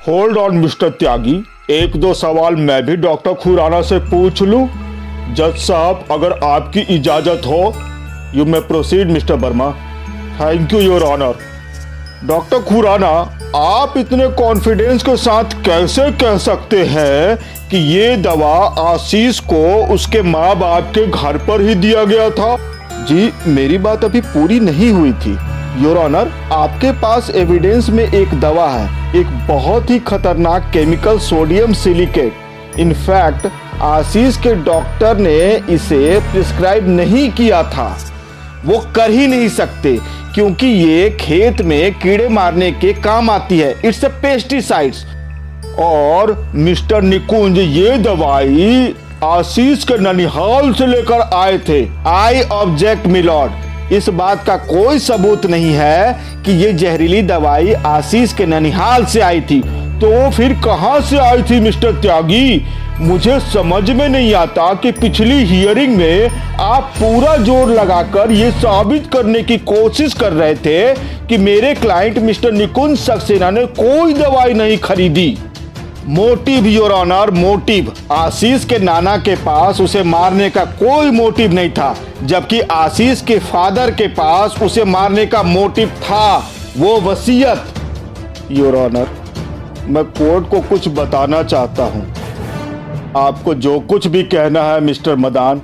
Hold 0.07 0.37
on 0.37 0.55
mister 0.57 0.89
Tyagi. 0.89 1.43
एक 1.71 1.95
दो 1.95 2.13
सवाल 2.13 2.55
मैं 2.57 2.81
भी 2.85 2.95
डॉक्टर 2.97 3.33
खुराना 3.33 3.81
से 3.81 3.97
पूछ 4.05 4.41
लूँ। 4.43 4.67
जज 5.35 5.57
साहब, 5.57 6.05
अगर 6.11 6.31
आपकी 6.43 6.79
इजाज़त 6.95 7.45
हो 7.47 7.73
you 8.35 8.45
may 8.45 8.59
proceed 8.59 9.11
mister 9.11 9.35
Verma. 9.35 9.69
Thank 10.39 10.73
you 10.73 10.79
your 10.79 11.03
honour 11.03 11.35
doctor 12.25 12.61
Khurana, 12.63 13.09
आप 13.55 13.93
इतने 13.97 14.27
कॉन्फिडेंस 14.37 15.03
के 15.03 15.15
साथ 15.17 15.53
कैसे 15.65 16.09
कह 16.17 16.37
सकते 16.37 16.83
हैं 16.85 17.37
कि 17.69 17.77
ये 17.93 18.15
दवा 18.17 18.55
आशीष 18.81 19.39
को 19.39 19.63
उसके 19.93 20.21
माँ 20.21 20.55
बाप 20.55 20.91
के 20.97 21.05
घर 21.07 21.37
पर 21.47 21.61
ही 21.61 21.75
दिया 21.75 22.03
गया 22.03 22.29
था? 22.29 22.55
जी, 23.05 23.31
मेरी 23.47 23.77
बात 23.77 24.03
अभी 24.03 24.21
पूरी 24.27 24.59
नहीं 24.59 24.91
हुई 24.91 25.13
थी। 25.15 25.37
योर 25.73 25.97
ऑनर 25.97 26.31
आपके 26.51 26.91
पास 26.91 27.29
एविडेंस 27.35 27.89
में 27.89 28.03
एक 28.03 28.33
दवा 28.39 28.67
है, 28.69 28.87
एक 29.15 29.27
बहुत 29.47 29.89
ही 29.89 29.99
खतरनाक 29.99 30.69
chemical 30.73 31.19
sodium 31.19 31.73
silicate 31.73 32.79
in fact 32.79 33.47
Ashish 33.81 34.37
के 34.37 34.53
डॉक्टर 34.63 35.17
ने 35.17 35.39
इसे 35.73 36.19
प्रिस्क्राइब 36.31 36.87
नहीं 36.89 37.29
किया 37.31 37.63
था। 37.65 37.87
वो 38.65 38.79
कर 38.95 39.11
ही 39.11 39.27
नहीं 39.27 39.47
सकते, 39.49 39.97
क्योंकि 40.33 40.67
ये 40.67 41.09
खेत 41.19 41.61
में 41.61 41.93
कीड़े 41.99 42.27
मारने 42.29 42.71
के 42.73 42.93
काम 43.01 43.29
आती 43.29 43.59
है। 43.59 43.71
इट्स 43.85 44.03
ए 44.03 44.09
पेस्टिसाइड्स 44.21 45.05
और 45.79 46.37
मिस्टर 46.55 47.01
निकुंज, 47.01 47.57
ये 47.57 47.97
दवाई 47.99 48.95
आशीष 49.23 49.83
के 49.83 49.97
ननिहाल 50.01 50.73
से 50.73 50.87
लेकर 50.87 51.29
आए 51.35 51.57
थे। 51.69 51.85
आई 52.09 52.41
ऑब्जेक्ट 52.53 53.07
मिलॉर्ड 53.07 53.69
इस 53.91 54.07
बात 54.09 54.43
का 54.45 54.55
कोई 54.57 54.99
सबूत 54.99 55.45
नहीं 55.45 55.71
है 55.73 56.13
कि 56.45 56.51
ये 56.55 56.71
जहरीली 56.73 57.21
दवाई 57.21 57.73
आशीष 57.73 58.33
के 58.33 58.45
ननिहाल 58.45 59.05
से 59.05 59.19
आई 59.21 59.41
थी। 59.41 59.59
तो 60.01 60.29
फिर 60.31 60.53
कहाँ 60.65 60.99
से 61.01 61.17
आई 61.19 61.41
थी, 61.41 61.59
मिस्टर 61.59 61.99
त्यागी? 62.01 62.65
मुझे 62.99 63.39
समझ 63.41 63.89
में 63.89 64.07
नहीं 64.09 64.33
आता 64.33 64.73
कि 64.73 64.91
पिछली 64.91 65.43
हियरिंग 65.45 65.95
में 65.97 66.29
आप 66.59 66.93
पूरा 66.99 67.35
ज़ोर 67.37 67.69
लगाकर 67.71 68.31
ये 68.31 68.51
साबित 68.53 69.09
करने 69.13 69.41
की 69.43 69.57
कोशिश 69.67 70.13
कर 70.13 70.33
रहे 70.33 70.55
थे 70.55 70.93
कि 71.27 71.37
मेरे 71.39 71.73
क्लाइंट 71.75 72.17
मिस्टर 72.19 72.51
निकुंज 72.51 72.97
सक्सेना 72.99 73.49
ने 73.51 73.65
कोई 73.79 74.13
दवाई 74.13 74.53
नहीं 74.53 74.77
खरीदी। 74.79 75.37
Motive 76.05 76.65
your 76.65 76.91
honour 76.91 77.31
motive. 77.31 77.91
Ashish 78.11 78.63
के 78.65 78.77
नाना 78.79 79.15
के 79.17 79.35
पास 79.35 79.81
उसे 79.81 80.03
मारने 80.03 80.49
का 80.49 80.63
कोई 80.65 81.11
मोटिव 81.11 81.53
नहीं 81.53 81.69
था, 81.69 81.95
जबकि 82.23 82.59
आशीष 82.61 83.21
के 83.21 83.37
फादर 83.39 83.91
के 83.91 84.07
पास 84.07 84.55
उसे 84.61 84.83
मारने 84.83 85.25
का 85.25 85.43
मोटिव 85.43 85.89
था। 85.99 86.37
वो 86.77 86.99
वसीयत 87.01 88.51
योर 88.51 88.75
ऑनर 88.75 89.09
मैं 89.85 90.03
कोर्ट 90.03 90.49
को 90.49 90.59
कुछ 90.59 90.87
बताना 90.87 91.43
चाहता 91.43 91.83
हूँ। 91.83 92.05
आपको 93.17 93.53
जो 93.55 93.79
कुछ 93.79 94.07
भी 94.07 94.23
कहना 94.23 94.63
है, 94.63 94.79
मिस्टर 94.79 95.15
मदान, 95.15 95.61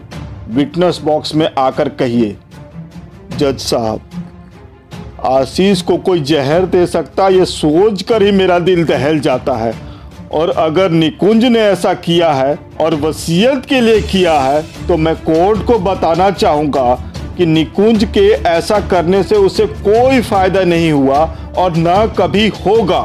विटनेस 0.49 0.99
बॉक्स 1.03 1.35
में 1.35 1.49
आकर 1.57 1.89
कहिए। 1.89 2.35
जज 3.37 3.57
साहब, 3.59 4.01
आशीष 5.25 5.81
को 5.81 5.97
कोई 5.97 6.19
जहर 6.21 6.65
दे 6.65 6.85
सकता, 6.87 7.27
ये 7.27 7.45
सोच 7.45 8.01
कर 8.01 8.23
ही 8.23 8.31
मेरा 8.31 8.59
दिल 8.59 8.83
दहल 8.85 9.19
जाता 9.19 9.53
है। 9.53 9.73
और 10.31 10.49
अगर 10.49 10.89
निकुंज 10.91 11.45
ने 11.45 11.59
ऐसा 11.61 11.93
किया 11.95 12.31
है 12.33 12.57
और 12.81 12.95
वसीयत 12.95 13.65
के 13.65 13.81
लिए 13.81 14.01
किया 14.01 14.39
है 14.39 14.61
तो 14.87 14.97
मैं 14.97 15.15
कोर्ट 15.15 15.65
को 15.65 15.77
बताना 15.81 16.29
चाहूँगा 16.31 16.93
कि 17.37 17.45
निकुंज 17.45 18.03
के 18.13 18.27
ऐसा 18.49 18.79
करने 18.89 19.21
से 19.23 19.35
उसे 19.35 19.65
कोई 19.65 20.21
फ़ायदा 20.21 20.63
नहीं 20.63 20.91
हुआ 20.91 21.19
और 21.57 21.73
न 21.77 22.13
कभी 22.19 22.47
होगा, 22.57 23.01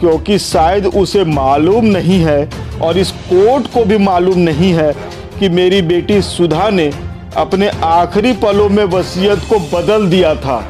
क्योंकि 0.00 0.38
शायद 0.38 0.86
उसे 0.86 1.24
मालूम 1.24 1.84
नहीं 1.86 2.18
है 2.20 2.48
और 2.82 2.98
इस 2.98 3.10
कोर्ट 3.24 3.72
को 3.74 3.84
भी 3.84 3.98
मालूम 3.98 4.38
नहीं 4.40 4.72
है 4.72 4.92
कि 5.38 5.48
मेरी 5.48 5.80
बेटी 5.82 6.20
सुधा 6.22 6.68
ने 6.70 6.90
अपने 7.36 7.68
आखिरी 7.84 8.32
पलों 8.42 8.68
में 8.68 8.84
वसीयत 8.84 9.46
को 9.50 9.58
बदल 9.72 10.06
दिया 10.10 10.34
था। 10.34 10.62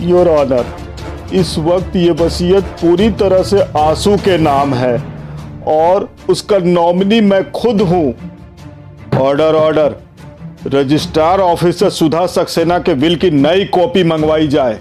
योर 0.00 0.28
ऑनर, 0.28 0.64
इस 1.34 1.56
वक्त 1.58 1.96
ये 1.96 2.10
वसीयत 2.20 2.64
पूरी 2.80 3.10
तरह 3.12 3.42
से 3.42 3.60
आँसू 3.78 4.16
के 4.18 4.38
नाम 4.38 4.74
है। 4.74 4.96
और 5.66 6.08
उसका 6.28 6.58
नॉमिनी 6.58 7.20
मैं 7.20 7.52
खुद 7.52 7.80
हूँ। 7.80 8.14
Order 9.20 9.54
order 9.54 9.94
registrar 10.66 11.40
officer 11.40 11.90
Sudha 11.90 12.26
Saxena 12.26 12.78
के 12.78 12.92
विल 12.92 13.16
की 13.16 13.30
नई 13.30 13.64
कॉपी 13.64 14.04
मंगवाई 14.04 14.48
जाए। 14.48 14.80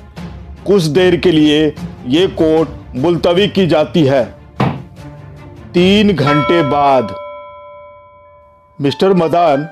कुछ 0.68 0.84
देर 0.84 1.15
के 1.15 1.32
लिए 1.32 1.76
ये 2.08 2.28
कोर्ट 2.28 2.70
मुलतवी 2.96 3.48
की 3.48 3.68
जाती 3.68 4.04
है। 4.04 4.36
तीन 5.74 6.15
घंटे 6.15 6.62
बाद। 6.62 7.15
मिस्टर 8.82 9.13
मदान, 9.13 9.70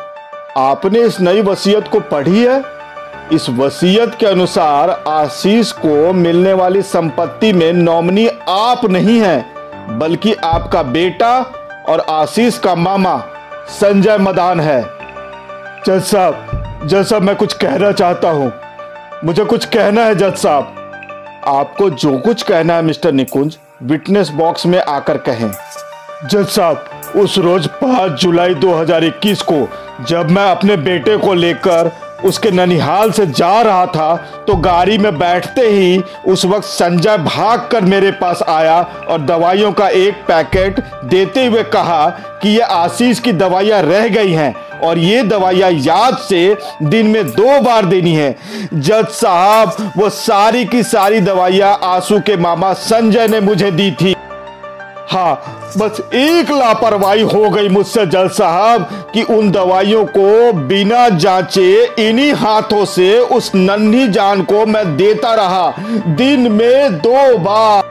आपने 0.58 1.00
इस 1.00 1.22
नई 1.22 1.42
वसीयत 1.42 1.88
को 1.88 2.00
पढ़ी 2.00 2.44
है? 2.44 2.64
इस 3.34 3.50
वसीयत 3.50 4.16
के 4.16 4.26
अनुसार 4.26 5.04
आशीष 5.08 5.72
को 5.72 6.14
मिलने 6.14 6.54
वाली 6.54 6.82
संपत्ति 6.82 7.54
में 7.54 7.74
नॉमिनी 7.74 8.28
आप 8.50 8.86
नहीं 8.86 9.20
हैं। 9.20 9.57
बल्कि 9.90 10.34
आपका 10.34 10.84
बेटा 10.84 11.40
और 11.90 12.00
आशीष 12.00 12.60
का 12.60 12.76
मामा 12.76 13.18
संजय 13.68 14.18
मदान 14.18 14.60
है। 14.60 14.82
जज 15.88 16.04
साहब 16.04 16.64
जज 16.86 17.06
साहब, 17.06 17.22
मैं 17.22 17.36
कुछ 17.36 17.54
कहना 17.54 17.92
चाहता 17.92 18.30
हूँ। 18.30 18.52
मुझे 19.26 19.46
कुछ 19.46 19.66
कहना 19.66 20.06
है, 20.06 20.16
जज 20.16 20.36
साहब। 20.36 20.74
आपको 21.48 21.90
जो 21.90 22.18
कुछ 22.18 22.42
कहना 22.42 22.74
है, 22.74 22.82
मिस्टर 22.82 23.12
निकुंज, 23.12 23.58
विटनेस 23.84 24.30
बॉक्स 24.30 24.66
में 24.66 24.82
आकर 24.82 25.18
कहें। 25.18 25.52
जज 26.28 26.48
साहब, 26.48 26.86
उस 27.16 27.38
रोज 27.38 27.68
5 27.68 28.12
जुलाई 28.12 28.54
2021 28.54 29.42
को 29.42 29.68
जब 30.04 30.32
मैं 30.32 30.52
अपने 30.52 30.78
बेटे 30.78 31.18
को 31.18 31.34
लेकर 31.34 31.92
उसके 32.26 32.52
ननिहाल 32.52 33.12
से 33.12 33.26
जा 33.28 33.62
रहा 33.62 33.86
था 33.86 34.16
तो 34.48 34.56
गाड़ी 34.56 34.98
में 34.98 35.20
बैठते 35.20 35.62
ही 35.62 36.04
उस 36.28 36.46
वक्त 36.46 36.66
संजय 36.66 37.18
भागकर 37.18 37.82
मेरे 37.82 38.12
पास 38.12 38.44
आया 38.48 38.82
और 39.10 39.22
दवाइयों 39.22 39.72
का 39.72 39.90
एक 39.90 40.14
पैकेट 40.14 40.80
देते 41.06 41.46
हुए 41.46 41.64
कहा 41.64 42.10
कि 42.42 42.50
ये 42.50 42.60
आशीष 42.60 43.20
की 43.20 43.32
दवाइयाँ 43.32 43.82
रह 43.82 44.08
गई 44.08 44.32
हैं 44.32 44.56
और 44.84 44.98
ये 44.98 45.24
दवाइयाँ 45.24 45.72
याद 45.72 46.18
से 46.18 46.58
दिन 46.84 47.08
में 47.08 47.28
दो 47.28 47.62
बार 47.62 47.86
देनी 47.86 48.14
है। 48.16 48.36
जज 48.74 49.08
साहब, 49.08 49.92
वो 49.98 50.10
सारी 50.10 50.66
की 50.66 50.84
सारी 50.84 51.20
दवाइयाँ 51.20 51.80
आँसू 51.84 52.20
के 52.20 52.38
मामा 52.38 52.74
संजय 52.74 53.28
ने 53.28 53.40
मुझे 53.40 53.72
दी 53.72 53.92
थी। 53.92 54.16
हाँ 55.10 55.36
बस 55.78 56.00
एक 56.14 56.50
लापरवाही 56.52 57.22
हो 57.24 57.50
गई 57.50 57.70
मुझसे 57.70 58.06
जज 58.06 58.30
साहब 58.32 58.88
कि 59.14 59.22
उन 59.24 59.52
दवाइयों 59.52 60.04
को 60.08 60.54
बिना 60.68 61.08
जांचे 61.10 61.72
इन्हीं 62.00 62.32
हाथों 62.36 62.84
से 62.86 63.18
उस 63.20 63.52
नन्ही 63.56 64.08
जान 64.08 64.42
को 64.44 64.66
मैं 64.66 64.86
देता 64.98 65.34
रहा। 65.34 65.74
दिन 66.18 66.52
में 66.52 66.98
दो 66.98 67.38
बार, 67.38 67.84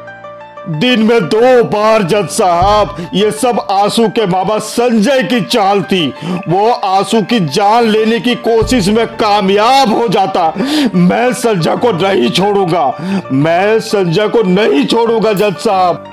दिन 0.70 1.02
में 1.02 1.20
दो 1.24 1.62
बार 1.64 2.02
जज 2.02 2.28
साहब, 2.30 2.96
ये 3.14 3.30
सब 3.32 3.60
आँसू 3.70 4.08
के 4.08 4.26
बाबा 4.26 4.58
संजय 4.58 5.22
की 5.22 5.40
चाल 5.42 5.82
थी। 5.82 6.06
वो 6.48 6.68
आँसू 6.70 7.22
की 7.22 7.38
जान 7.48 7.84
लेने 7.84 8.18
की 8.20 8.34
कोशिश 8.40 8.88
में 8.88 9.06
कामयाब 9.16 9.94
हो 9.94 10.08
जाता। 10.08 10.52
मैं 10.96 11.32
संजय 11.34 11.76
को 11.76 11.92
नहीं 11.98 12.30
छोड़ूँगा, 12.30 12.92
मैं 13.32 13.78
संजय 13.80 14.28
को 14.28 14.42
नहीं 14.44 14.84
छोड़ूँगा 14.86 15.32
जज 15.32 15.56
साहब। 15.58 16.12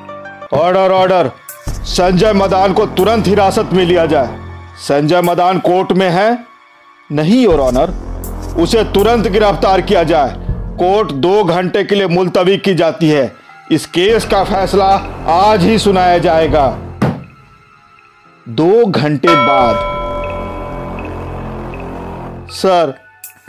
ऑर्डर 0.54 0.92
ऑर्डर 0.92 1.32
संजय 1.70 2.34
मदान 2.34 2.74
को 2.74 2.86
तुरंत 2.86 3.28
हिरासत 3.28 3.70
में 3.74 3.86
लिया 3.86 4.06
जाए। 4.06 4.40
संजय 4.78 5.22
मदान 5.22 5.60
कोर्ट 5.60 5.92
में 5.92 6.10
है? 6.10 6.40
नहीं 7.12 7.48
और 7.48 7.60
ऑनर 7.60 7.94
उसे 8.60 8.84
तुरंत 8.84 9.28
गिरफ़्तार 9.28 9.82
किया 9.82 10.04
जाए। 10.04 10.36
कोर्ट 10.78 11.12
दो 11.12 11.44
घंटे 11.44 11.84
के 11.84 11.96
लिए 11.96 12.08
मुलतवी 12.08 12.58
की 12.58 12.74
जाती 12.74 13.10
है। 13.10 13.36
इस 13.72 13.86
केस 13.86 14.26
का 14.26 14.44
फैसला 14.44 14.90
आज 15.28 15.64
ही 15.64 15.80
सुनाया 15.80 16.18
जाएगा। 16.18 16.78
दो 18.50 18.86
घंटे 18.86 19.28
बाद। 19.28 19.76
सर, 22.52 22.94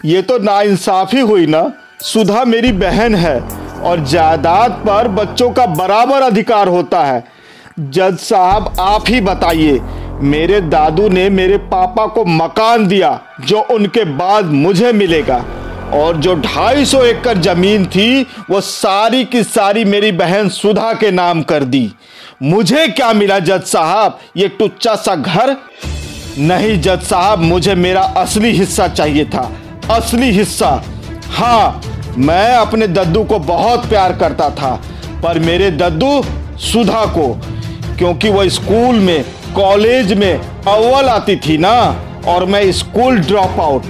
ये 0.05 0.23
तो 0.23 0.38
नाइंसाफी 0.38 1.21
हुई 1.21 1.47
ना? 1.47 1.73
सुधा 2.01 2.45
मेरी 2.45 2.73
बहन 2.73 3.14
है। 3.14 3.63
और 3.85 4.01
जायदाद 4.01 4.70
पर 4.70 5.09
बच्चों 5.09 5.51
का 5.51 5.66
बराबर 5.66 6.23
अधिकार 6.23 6.68
होता 6.68 7.05
है। 7.05 7.25
जज 7.81 8.18
साहब, 8.18 8.77
आप 8.81 9.05
ही 9.09 9.20
बताइए, 9.20 9.81
मेरे 10.20 10.61
दादू 10.61 11.09
ने 11.09 11.31
मेरे 11.31 11.59
पापा 11.59 12.07
को 12.07 12.25
मकान 12.25 12.87
दिया, 12.87 13.20
जो 13.40 13.61
उनके 13.61 14.05
बाद 14.05 14.44
मुझे 14.44 14.92
मिलेगा। 14.92 15.44
और 15.92 16.16
जो 16.16 16.35
250 16.35 17.05
एकड़ 17.05 17.38
ज़मीन 17.38 17.87
थी, 17.87 18.27
वो 18.51 18.61
सारी 18.61 19.25
की 19.25 19.42
सारी 19.42 19.85
मेरी 19.85 20.12
बहन 20.12 20.49
सुधा 20.49 20.92
के 20.92 21.11
नाम 21.11 21.42
कर 21.42 21.64
दी। 21.64 21.92
मुझे 22.42 22.88
क्या 22.88 23.12
मिला 23.12 23.38
जज 23.38 23.62
साहब? 23.62 24.18
ये 24.37 24.49
टुच्चा 24.49 24.94
सा 24.94 25.14
घर? 25.14 25.57
नहीं 26.38 26.81
जज 26.81 27.03
साहब, 27.03 27.38
मुझे 27.38 27.75
मेरा 27.75 28.03
असली 28.03 28.51
हिस्सा 28.51 28.88
चाहिए 28.88 29.25
था। 29.25 29.53
असली 29.90 30.31
हिस्सा? 30.31 30.83
हाँ 31.31 31.81
मैं 32.18 32.55
अपने 32.57 32.87
दद्दू 32.87 33.22
को 33.24 33.38
बहुत 33.38 33.88
प्यार 33.88 34.12
करता 34.16 34.48
था, 34.50 34.74
पर 35.22 35.38
मेरे 35.38 35.70
दद्दू 35.70 36.22
सुधा 36.62 37.05
को, 37.07 37.27
क्योंकि 37.98 38.29
वह 38.29 38.48
स्कूल 38.48 38.98
में, 38.98 39.24
कॉलेज 39.55 40.12
में 40.12 40.35
अव्वल 40.35 41.09
आती 41.09 41.37
थी 41.37 41.59
ना, 41.59 41.74
और 42.27 42.44
मैं 42.44 42.70
स्कूल 42.72 43.18
ड्रॉप 43.18 43.61
आउट। 43.61 43.83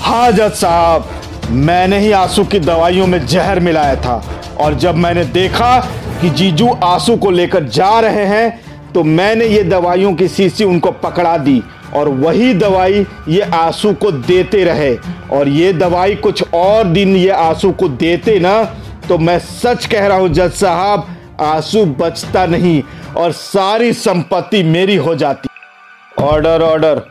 हाँ 0.00 0.30
जज 0.32 0.52
साहब, 0.52 1.08
मैंने 1.50 1.98
ही 1.98 2.10
आँसू 2.12 2.44
की 2.44 2.58
दवाइयों 2.60 3.06
में 3.06 3.26
जहर 3.26 3.60
मिलाया 3.60 3.96
था, 3.96 4.22
और 4.60 4.74
जब 4.74 4.96
मैंने 4.96 5.24
देखा 5.24 5.78
कि 6.20 6.30
जीजू 6.30 6.68
आँसू 6.84 7.16
को 7.16 7.30
लेकर 7.30 7.64
जा 7.68 7.98
रहे 8.00 8.26
हैं 8.26 8.62
तो 8.92 9.02
मैंने 9.04 9.46
ये 9.46 9.62
दवाइयों 9.62 10.14
की 10.14 10.28
शीशी 10.28 10.64
उनको 10.64 10.90
पकड़ा 10.92 11.36
दी 11.38 11.62
और 11.96 12.08
वही 12.08 12.52
दवाई 12.54 13.06
ये 13.28 13.40
आँसू 13.54 13.92
को 13.94 14.10
देते 14.12 14.64
रहे। 14.64 14.96
और 15.32 15.48
ये 15.48 15.72
दवाई 15.72 16.14
कुछ 16.16 16.52
और 16.54 16.84
दिन 16.86 17.16
ये 17.16 17.30
आँसू 17.30 17.70
को 17.72 17.88
देते 17.88 18.38
ना 18.38 18.62
तो 19.08 19.18
मैं 19.18 19.38
सच 19.38 19.86
कह 19.86 20.06
रहा 20.06 20.18
हूँ, 20.18 20.28
जज 20.28 20.52
साहब, 20.52 21.06
आँसू 21.40 21.84
बचता 21.86 22.44
नहीं 22.46 22.82
और 23.16 23.32
सारी 23.32 23.92
संपत्ति 23.92 24.62
मेरी 24.64 24.96
हो 24.96 25.14
जाती। 25.14 25.48
Order 26.22 26.62
order. 26.62 27.02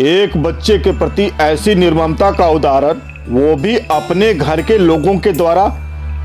एक 0.00 0.36
बच्चे 0.36 0.78
के 0.78 0.92
प्रति 0.98 1.30
ऐसी 1.40 1.74
निर्ममता 1.74 2.30
का 2.30 2.48
उदाहरण, 2.48 3.00
वो 3.28 3.54
भी 3.56 3.76
अपने 3.76 4.32
घर 4.34 4.62
के 4.62 4.78
लोगों 4.78 5.18
के 5.18 5.32
द्वारा, 5.32 5.64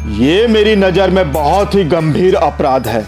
ये 0.09 0.47
मेरी 0.47 0.75
नज़र 0.75 1.09
में 1.09 1.31
बहुत 1.31 1.75
ही 1.75 1.83
गंभीर 1.85 2.35
अपराध 2.35 2.87
है। 2.87 3.05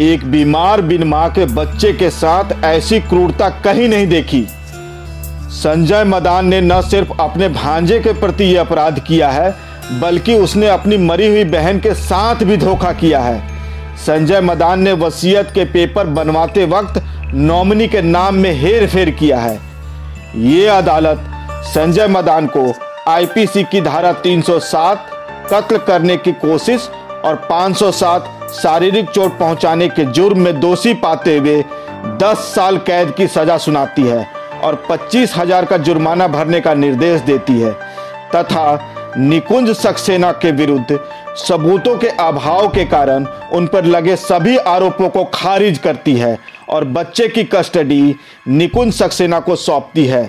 एक 0.00 0.24
बीमार 0.30 0.80
बिन 0.80 1.02
माँ 1.04 1.28
के 1.30 1.44
बच्चे 1.44 1.92
के 1.92 2.10
साथ 2.10 2.64
ऐसी 2.64 3.00
क्रूरता 3.00 3.48
कहीं 3.48 3.88
नहीं 3.88 4.06
देखी। 4.06 4.44
संजय 5.50 6.04
मदान 6.04 6.46
ने 6.46 6.60
न 6.60 6.80
सिर्फ़ 6.82 7.12
अपने 7.20 7.48
भांजे 7.48 8.00
के 8.00 8.12
प्रति 8.12 8.44
यह 8.44 8.60
अपराध 8.60 8.98
किया 8.98 9.28
है, 9.28 9.54
बल्कि 10.00 10.34
उसने 10.34 10.68
अपनी 10.68 10.96
मरी 10.96 11.26
हुई 11.26 11.44
बहन 11.44 11.80
के 11.80 11.94
साथ 11.94 12.44
भी 12.44 12.56
धोखा 12.56 12.92
किया 12.92 13.20
है। 13.20 13.40
संजय 13.96 14.40
मदान 14.40 14.80
ने 14.80 14.92
वसीयत 14.92 15.50
के 15.54 15.64
पेपर 15.64 16.06
बनवाते 16.06 16.64
वक्त 16.64 17.02
नॉमिनी 17.34 17.88
के 17.88 18.02
नाम 18.02 18.34
में 18.34 18.52
हेर 18.52 18.86
फेर 18.86 19.10
किया 19.10 19.38
है। 19.38 19.58
ये 20.36 20.66
अदालत 20.66 21.24
संजय 21.64 22.06
मदान 22.06 22.46
को 22.46 22.72
आईपीसी 23.08 23.64
की 23.64 23.80
धारा 23.80 24.12
307 24.12 25.10
कत्ल 25.52 25.78
करने 25.78 26.16
की 26.16 26.32
कोशिश 26.32 26.88
और 27.24 27.46
507 27.50 28.32
शारीरिक 28.52 29.10
चोट 29.10 29.38
पहुँचाने 29.38 29.88
के 29.88 30.04
जुर्म 30.04 30.40
में 30.40 30.58
दोषी 30.60 30.94
पाते 30.94 31.36
हुए 31.38 31.62
10 32.18 32.38
साल 32.54 32.78
कैद 32.78 33.10
की 33.10 33.26
सजा 33.26 33.56
सुनाती 33.58 34.02
है 34.02 34.26
और 34.64 34.74
पच्चीस 34.90 35.34
हज़ार 35.36 35.64
का 35.64 35.76
जुर्माना 35.76 36.28
भरने 36.28 36.60
का 36.60 36.74
निर्देश 36.74 37.20
देती 37.20 37.60
है। 37.60 37.72
तथा 38.34 39.14
निकुंज 39.18 39.70
सक्सेना 39.70 40.32
के 40.32 40.50
विरुद्ध 40.52 40.98
सबूतों 41.38 41.96
के 41.98 42.08
अभाव 42.08 42.68
के 42.68 42.84
कारण 42.84 43.26
उन 43.52 43.66
पर 43.66 43.84
लगे 43.84 44.16
सभी 44.16 44.56
आरोपों 44.56 45.08
को 45.08 45.24
खारिज 45.24 45.78
करती 45.78 46.14
है 46.16 46.38
और 46.68 46.84
बच्चे 46.84 47.28
की 47.28 47.44
कस्टडी 47.44 48.14
निकुंज 48.48 48.92
सक्सेना 48.94 49.40
को 49.40 49.56
सौंपती 49.56 50.06
है। 50.06 50.24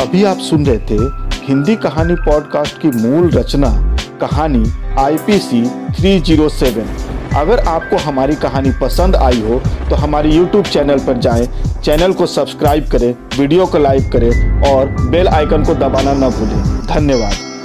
अभी 0.00 0.24
आप 0.24 0.38
सुन 0.40 0.66
रहे 0.66 0.78
थे 0.78 0.98
हिंदी 1.46 1.76
कहानी 1.76 2.14
पॉडकास्ट 2.14 2.80
की 2.82 2.88
मूल 2.88 3.30
रचना 3.30 3.68
कहानी 4.20 4.64
आईपीसी 4.98 5.62
307 6.00 7.36
अगर 7.36 7.58
आपको 7.68 7.96
हमारी 7.96 8.34
कहानी 8.36 8.70
पसंद 8.80 9.16
आई 9.16 9.40
हो 9.40 9.60
तो 9.90 9.96
हमारे 9.96 10.30
यूट्यूब 10.30 10.64
चैनल 10.66 10.98
पर 10.98 11.18
जाएँ, 11.18 11.46
चैनल 11.84 12.12
को 12.12 12.26
सब्सक्राइब 12.26 12.88
करें 12.92 13.12
वीडियो 13.38 13.66
को 13.66 13.78
लाइक 13.78 14.10
करें 14.12 14.62
और 14.70 14.88
बेल 15.10 15.28
आइकन 15.28 15.64
को 15.64 15.74
दबाना 15.74 16.14
न 16.14 16.30
भूलें। 16.30 16.86
धन्यवाद। 16.86 17.49